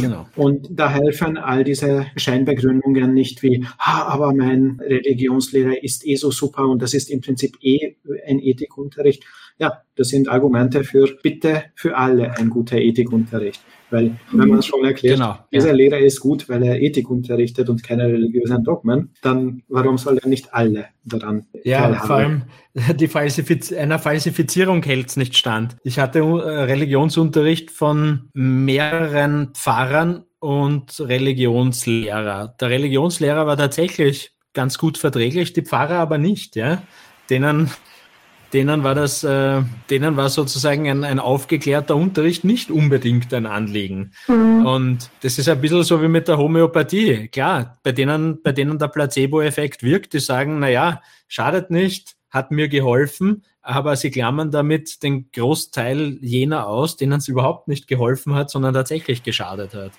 [0.00, 0.26] Genau.
[0.36, 6.30] Und da helfen all diese Scheinbegründungen nicht wie, ah, aber mein Religionslehrer ist eh so
[6.30, 7.96] super und das ist im Prinzip eh
[8.26, 9.24] ein Ethikunterricht.
[9.58, 13.60] Ja, das sind Argumente für bitte für alle ein guter Ethikunterricht.
[13.90, 15.74] Weil, wenn man es schon erklärt, genau, dieser ja.
[15.74, 20.28] Lehrer ist gut, weil er Ethik unterrichtet und keine religiösen Dogmen, dann warum soll er
[20.28, 22.06] nicht alle daran Ja, teilhaben?
[22.06, 22.42] vor allem
[22.96, 25.76] die Falsifiz einer Falsifizierung hält es nicht stand.
[25.84, 32.56] Ich hatte äh, Religionsunterricht von mehreren Pfarrern und Religionslehrer.
[32.60, 36.82] Der Religionslehrer war tatsächlich ganz gut verträglich, die Pfarrer aber nicht, ja.
[37.30, 37.70] Denen
[38.52, 44.12] denen war das, äh, denen war sozusagen ein, ein aufgeklärter Unterricht nicht unbedingt ein Anliegen.
[44.28, 44.66] Mhm.
[44.66, 47.28] Und das ist ein bisschen so wie mit der Homöopathie.
[47.28, 52.50] Klar, bei denen, bei denen der Placebo-Effekt wirkt, die sagen, na ja, schadet nicht, hat
[52.50, 58.34] mir geholfen, aber sie klammern damit den Großteil jener aus, denen es überhaupt nicht geholfen
[58.34, 59.90] hat, sondern tatsächlich geschadet hat.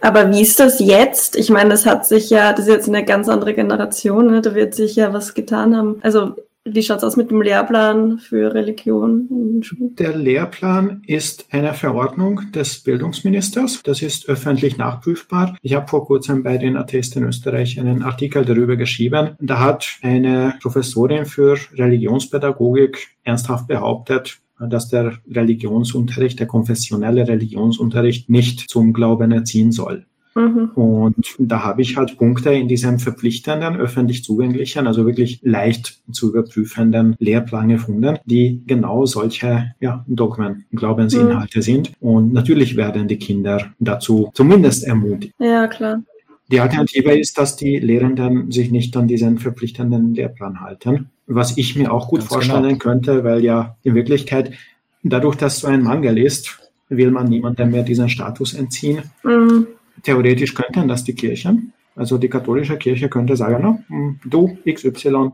[0.00, 1.36] Aber wie ist das jetzt?
[1.36, 4.40] Ich meine, das hat sich ja, das ist jetzt eine ganz andere Generation, ne?
[4.40, 5.96] da wird sich ja was getan haben.
[6.02, 9.60] Also wie schaut es aus mit dem Lehrplan für Religion?
[9.98, 13.82] Der Lehrplan ist eine Verordnung des Bildungsministers.
[13.82, 15.56] Das ist öffentlich nachprüfbar.
[15.62, 19.36] Ich habe vor kurzem bei den Attesten Österreich einen Artikel darüber geschrieben.
[19.40, 28.70] Da hat eine Professorin für Religionspädagogik ernsthaft behauptet, dass der Religionsunterricht, der konfessionelle Religionsunterricht nicht
[28.70, 30.06] zum Glauben erziehen soll.
[30.34, 30.70] Mhm.
[30.74, 36.30] Und da habe ich halt Punkte in diesem verpflichtenden, öffentlich zugänglichen, also wirklich leicht zu
[36.30, 41.62] überprüfenden Lehrplan gefunden, die genau solche ja, Dogmen, Glaubensinhalte mhm.
[41.62, 41.92] sind.
[42.00, 45.34] Und natürlich werden die Kinder dazu zumindest ermutigt.
[45.38, 46.02] Ja, klar.
[46.50, 51.76] Die Alternative ist, dass die Lehrenden sich nicht an diesen verpflichtenden Lehrplan halten, was ich
[51.76, 52.78] mir auch gut Ganz vorstellen genau.
[52.78, 54.52] könnte, weil ja in Wirklichkeit
[55.02, 56.58] dadurch, dass so ein Mangel ist,
[56.90, 59.02] will man niemandem mehr diesen Status entziehen.
[59.22, 59.66] Mhm
[60.02, 61.72] theoretisch könnten das die Kirchen.
[61.94, 65.32] Also die katholische Kirche könnte sagen, no, hm, du XY,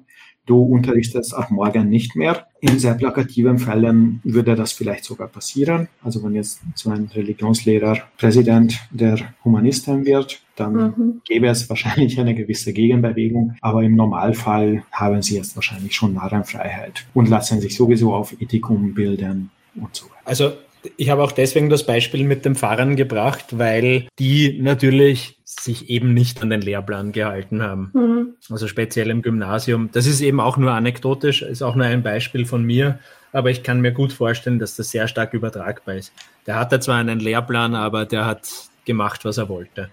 [0.49, 2.47] du unterrichtest ab morgen nicht mehr.
[2.61, 5.89] In sehr plakativen Fällen würde das vielleicht sogar passieren.
[6.03, 11.21] Also wenn jetzt so ein Religionslehrer Präsident der Humanisten wird, dann mhm.
[11.25, 13.57] gäbe es wahrscheinlich eine gewisse Gegenbewegung.
[13.61, 18.69] Aber im Normalfall haben sie jetzt wahrscheinlich schon Narrenfreiheit und lassen sich sowieso auf Ethik
[18.69, 20.23] umbilden und so weiter.
[20.25, 20.53] Also
[20.97, 26.15] ich habe auch deswegen das Beispiel mit den Fahrern gebracht, weil die natürlich sich eben
[26.15, 27.91] nicht an den Lehrplan gehalten haben.
[27.95, 28.35] Mhm.
[28.51, 29.91] Also speziell im Gymnasium.
[29.93, 32.99] Das ist eben auch nur anekdotisch, ist auch nur ein Beispiel von mir,
[33.33, 36.13] aber ich kann mir gut vorstellen, dass das sehr stark übertragbar ist.
[36.47, 38.49] Der hatte zwar einen Lehrplan, aber der hat
[38.85, 39.91] gemacht, was er wollte.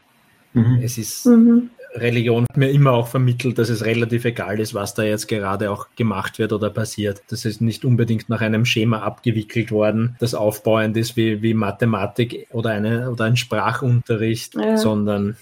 [0.53, 0.79] Mhm.
[0.81, 1.69] Es ist, mhm.
[1.95, 5.71] Religion hat mir immer auch vermittelt, dass es relativ egal ist, was da jetzt gerade
[5.71, 7.21] auch gemacht wird oder passiert.
[7.29, 12.47] Das ist nicht unbedingt nach einem Schema abgewickelt worden, das aufbauend ist wie, wie Mathematik
[12.51, 14.77] oder, eine, oder ein Sprachunterricht, ja.
[14.77, 15.37] sondern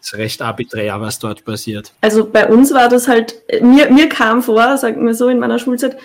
[0.00, 1.92] es ist recht arbiträr, was dort passiert.
[2.00, 5.58] Also bei uns war das halt, mir, mir kam vor, sagen wir so, in meiner
[5.58, 5.96] Schulzeit,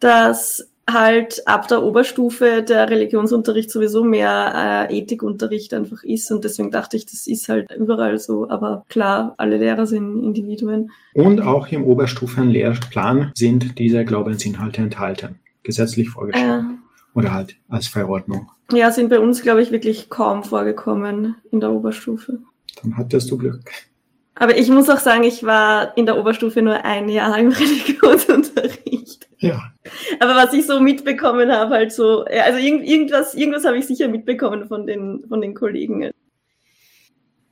[0.00, 6.70] dass halt ab der Oberstufe der Religionsunterricht sowieso mehr äh, Ethikunterricht einfach ist und deswegen
[6.70, 10.90] dachte ich, das ist halt überall so, aber klar, alle Lehrer sind Individuen.
[11.14, 16.80] Und auch im Oberstufenlehrplan sind diese Glaubensinhalte enthalten, gesetzlich vorgeschrieben
[17.14, 18.50] äh, oder halt als Verordnung.
[18.72, 22.38] Ja, sind bei uns, glaube ich, wirklich kaum vorgekommen in der Oberstufe.
[22.82, 23.70] Dann hattest du Glück.
[24.34, 29.27] Aber ich muss auch sagen, ich war in der Oberstufe nur ein Jahr im Religionsunterricht.
[29.38, 29.72] Ja.
[30.20, 34.66] Aber was ich so mitbekommen habe, halt so, also irgendwas, irgendwas habe ich sicher mitbekommen
[34.66, 36.10] von den, von den Kollegen.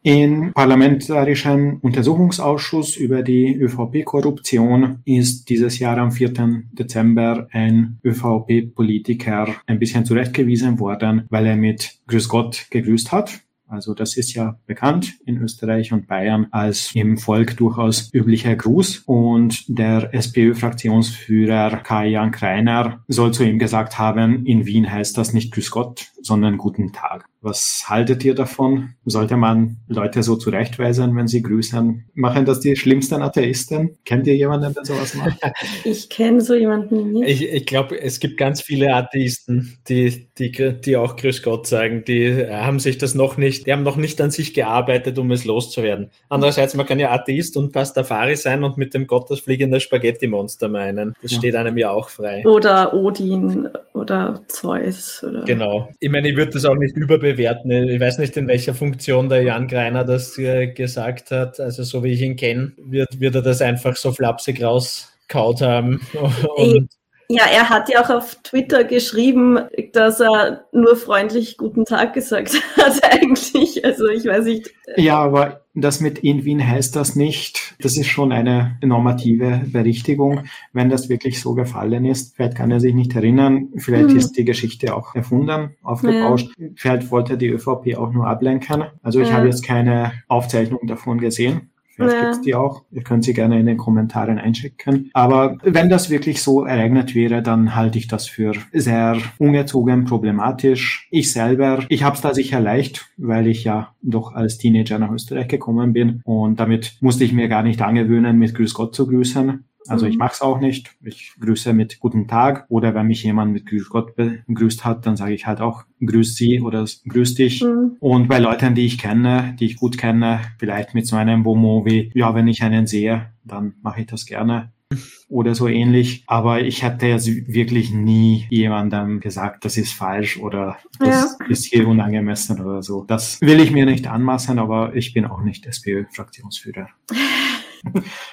[0.03, 6.33] Im Parlamentarischen Untersuchungsausschuss über die ÖVP-Korruption ist dieses Jahr am 4.
[6.71, 13.41] Dezember ein ÖVP-Politiker ein bisschen zurechtgewiesen worden, weil er mit Grüß Gott gegrüßt hat.
[13.69, 19.03] Also das ist ja bekannt in Österreich und Bayern als im Volk durchaus üblicher Gruß.
[19.07, 25.53] Und der SPÖ-Fraktionsführer Kai-Jan Kreiner soll zu ihm gesagt haben, in Wien heißt das nicht
[25.53, 27.27] Grüß Gott, sondern Guten Tag.
[27.43, 28.95] Was haltet ihr davon?
[29.05, 32.05] Sollte man Leute so zurechtweisen, wenn sie grüßen?
[32.15, 33.99] Machen das die schlimmsten Atheisten?
[34.05, 35.39] Kennt ihr jemanden, der sowas macht?
[35.85, 37.29] Ich kenne so jemanden nicht.
[37.29, 42.05] Ich, ich glaube, es gibt ganz viele Atheisten, die, die, die auch Grüß Gott sagen.
[42.07, 45.45] Die haben sich das noch nicht, die haben noch nicht an sich gearbeitet, um es
[45.45, 46.11] loszuwerden.
[46.29, 50.69] Andererseits, man kann ja Atheist und Pastafari sein und mit dem Gott das fliegende Spaghetti-Monster
[50.69, 51.15] meinen.
[51.23, 51.39] Das ja.
[51.39, 52.45] steht einem ja auch frei.
[52.47, 55.23] Oder Odin oder Zeus.
[55.23, 55.89] Oder genau.
[56.01, 57.71] Ich meine, ich würde das auch nicht überbewerten bewerten.
[57.71, 61.61] Ich weiß nicht, in welcher Funktion der Jan Greiner das äh, gesagt hat.
[61.61, 66.01] Also so wie ich ihn kenne, wird, wird er das einfach so flapsig rauskaut haben.
[66.57, 66.91] Und
[67.29, 69.59] ja, er hat ja auch auf Twitter geschrieben,
[69.93, 73.85] dass er nur freundlich guten Tag gesagt hat eigentlich.
[73.85, 74.71] Also ich weiß nicht.
[74.97, 77.75] Ja, aber das mit in Wien heißt das nicht.
[77.81, 80.45] Das ist schon eine normative Berichtigung.
[80.73, 83.69] Wenn das wirklich so gefallen ist, vielleicht kann er sich nicht erinnern.
[83.77, 84.17] Vielleicht hm.
[84.17, 86.51] ist die Geschichte auch erfunden, aufgebauscht.
[86.59, 86.69] Ja.
[86.77, 88.85] Vielleicht wollte die ÖVP auch nur ablenken.
[89.03, 89.35] Also ich ja.
[89.35, 91.71] habe jetzt keine Aufzeichnung davon gesehen.
[91.97, 92.85] Vielleicht gibt's die auch.
[92.91, 95.11] Ihr könnt sie gerne in den Kommentaren einschicken.
[95.15, 101.09] Aber wenn das wirklich so ereignet wäre, dann halte ich das für sehr ungezogen problematisch.
[101.11, 105.11] Ich selber, ich habe es da sicher leicht, weil ich ja doch als Teenager nach
[105.11, 109.07] Österreich gekommen bin und damit musste ich mir gar nicht angewöhnen, mit Grüß Gott zu
[109.07, 109.65] grüßen.
[109.89, 110.19] Also ich mhm.
[110.19, 110.95] mache es auch nicht.
[111.03, 115.17] Ich grüße mit Guten Tag oder wenn mich jemand mit Grüß Gott begrüßt hat, dann
[115.17, 117.63] sage ich halt auch Grüß Sie oder Grüß dich.
[117.63, 117.97] Mhm.
[118.01, 121.85] Und bei Leuten, die ich kenne, die ich gut kenne, vielleicht mit so einem Bomo
[121.85, 124.73] wie, ja, wenn ich einen sehe, dann mache ich das gerne
[125.29, 126.25] oder so ähnlich.
[126.27, 131.47] Aber ich hätte jetzt wirklich nie jemandem gesagt, das ist falsch oder das ja.
[131.49, 133.05] ist hier unangemessen oder so.
[133.05, 136.89] Das will ich mir nicht anmaßen, aber ich bin auch nicht SPÖ-Fraktionsführer.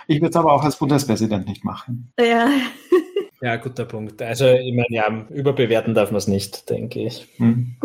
[0.08, 2.12] Ich würde es aber auch als Bundespräsident nicht machen.
[2.20, 2.50] Ja.
[3.42, 4.22] Ja, guter Punkt.
[4.22, 7.28] Also, ich meine, ja, überbewerten darf man es nicht, denke ich.
[7.38, 7.76] Hm.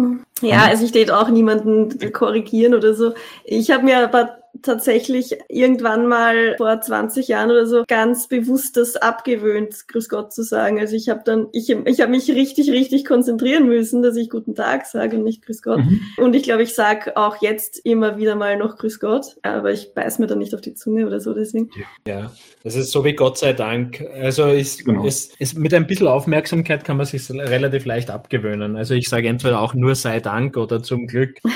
[0.41, 3.13] Ja, also ich steht auch niemanden korrigieren oder so.
[3.45, 8.97] Ich habe mir aber tatsächlich irgendwann mal vor 20 Jahren oder so ganz bewusst das
[8.97, 10.81] abgewöhnt, Grüß Gott zu sagen.
[10.81, 14.55] Also ich habe dann, ich, ich habe mich richtig, richtig konzentrieren müssen, dass ich Guten
[14.55, 15.79] Tag sage und nicht Grüß Gott.
[15.79, 16.01] Mhm.
[16.17, 19.95] Und ich glaube, ich sage auch jetzt immer wieder mal noch Grüß Gott, aber ich
[19.95, 21.71] beiß mir dann nicht auf die Zunge oder so deswegen.
[22.07, 22.33] Ja,
[22.65, 24.05] das ist so wie Gott sei Dank.
[24.21, 25.05] Also ist, genau.
[25.05, 28.77] ist, ist mit ein bisschen Aufmerksamkeit kann man sich relativ leicht abgewöhnen.
[28.77, 31.39] Also ich sage entweder auch nur sei Dank oder zum Glück.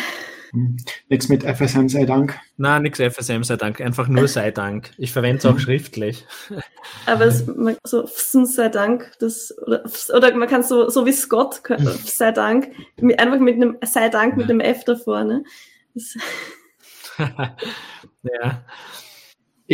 [0.53, 0.77] Hm.
[1.09, 2.39] Nichts mit FSM sei Dank.
[2.59, 3.81] Nein, nichts FSM sei Dank.
[3.81, 4.91] Einfach nur sei Dank.
[4.99, 5.61] Ich verwende es auch hm.
[5.61, 6.27] schriftlich.
[7.07, 7.47] Aber es,
[7.85, 8.07] so
[8.45, 9.85] sei Dank, das, oder,
[10.15, 11.63] oder man kann so, so wie Scott,
[12.05, 12.71] sei Dank,
[13.19, 15.45] einfach mit einem sei Dank mit einem F davor, ne?
[17.19, 18.65] ja.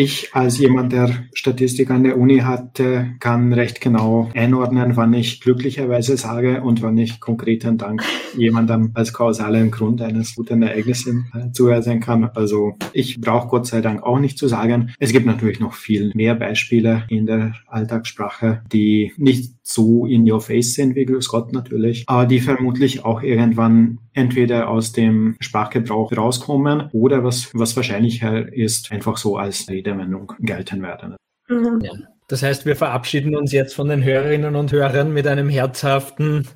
[0.01, 5.41] Ich als jemand, der Statistik an der Uni hatte, kann recht genau einordnen, wann ich
[5.41, 8.05] glücklicherweise sage und wann ich konkreten Dank
[8.37, 12.31] jemandem als kausalen Grund eines guten Ereignisses äh, zuhören kann.
[12.37, 14.95] Also ich brauche Gott sei Dank auch nicht zu sagen.
[15.01, 20.41] Es gibt natürlich noch viel mehr Beispiele in der Alltagssprache, die nicht so in your
[20.41, 26.15] face sind wie Grüß Gott natürlich, aber die vermutlich auch irgendwann entweder aus dem Sprachgebrauch
[26.17, 31.17] rauskommen oder was, was wahrscheinlicher ist, einfach so als Redewendung gelten werden.
[31.49, 31.81] Mhm.
[31.83, 31.93] Ja.
[32.29, 36.47] Das heißt, wir verabschieden uns jetzt von den Hörerinnen und Hörern mit einem herzhaften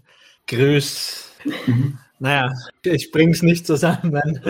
[0.47, 1.33] Grüß.
[1.67, 1.99] Mhm.
[2.19, 2.53] Naja,
[2.85, 4.41] ich bring's nicht zusammen.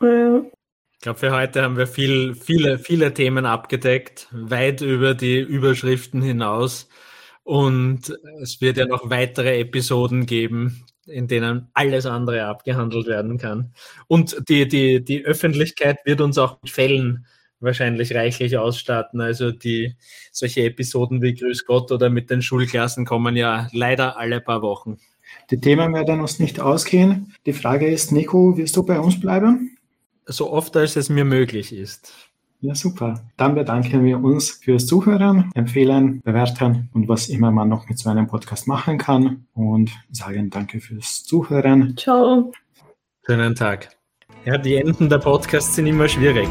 [0.00, 6.22] Ich glaube, für heute haben wir viel, viele, viele Themen abgedeckt, weit über die Überschriften
[6.22, 6.88] hinaus.
[7.44, 13.72] Und es wird ja noch weitere Episoden geben, in denen alles andere abgehandelt werden kann.
[14.06, 17.26] Und die, die, die Öffentlichkeit wird uns auch mit Fällen
[17.62, 19.20] wahrscheinlich reichlich ausstatten.
[19.20, 19.96] Also die
[20.32, 24.98] solche Episoden wie Grüß Gott oder mit den Schulklassen kommen ja leider alle paar Wochen.
[25.50, 27.34] Die Themen werden uns nicht ausgehen.
[27.46, 29.76] Die Frage ist, Nico, wirst du bei uns bleiben?
[30.26, 32.12] So oft, als es mir möglich ist.
[32.62, 33.20] Ja, super.
[33.36, 38.08] Dann bedanken wir uns fürs Zuhören, empfehlen, bewerten und was immer man noch mit so
[38.08, 41.96] einem Podcast machen kann und sagen danke fürs Zuhören.
[41.96, 42.52] Ciao.
[43.26, 43.88] Schönen Tag.
[44.44, 46.48] Ja, die Enden der Podcasts sind immer schwierig.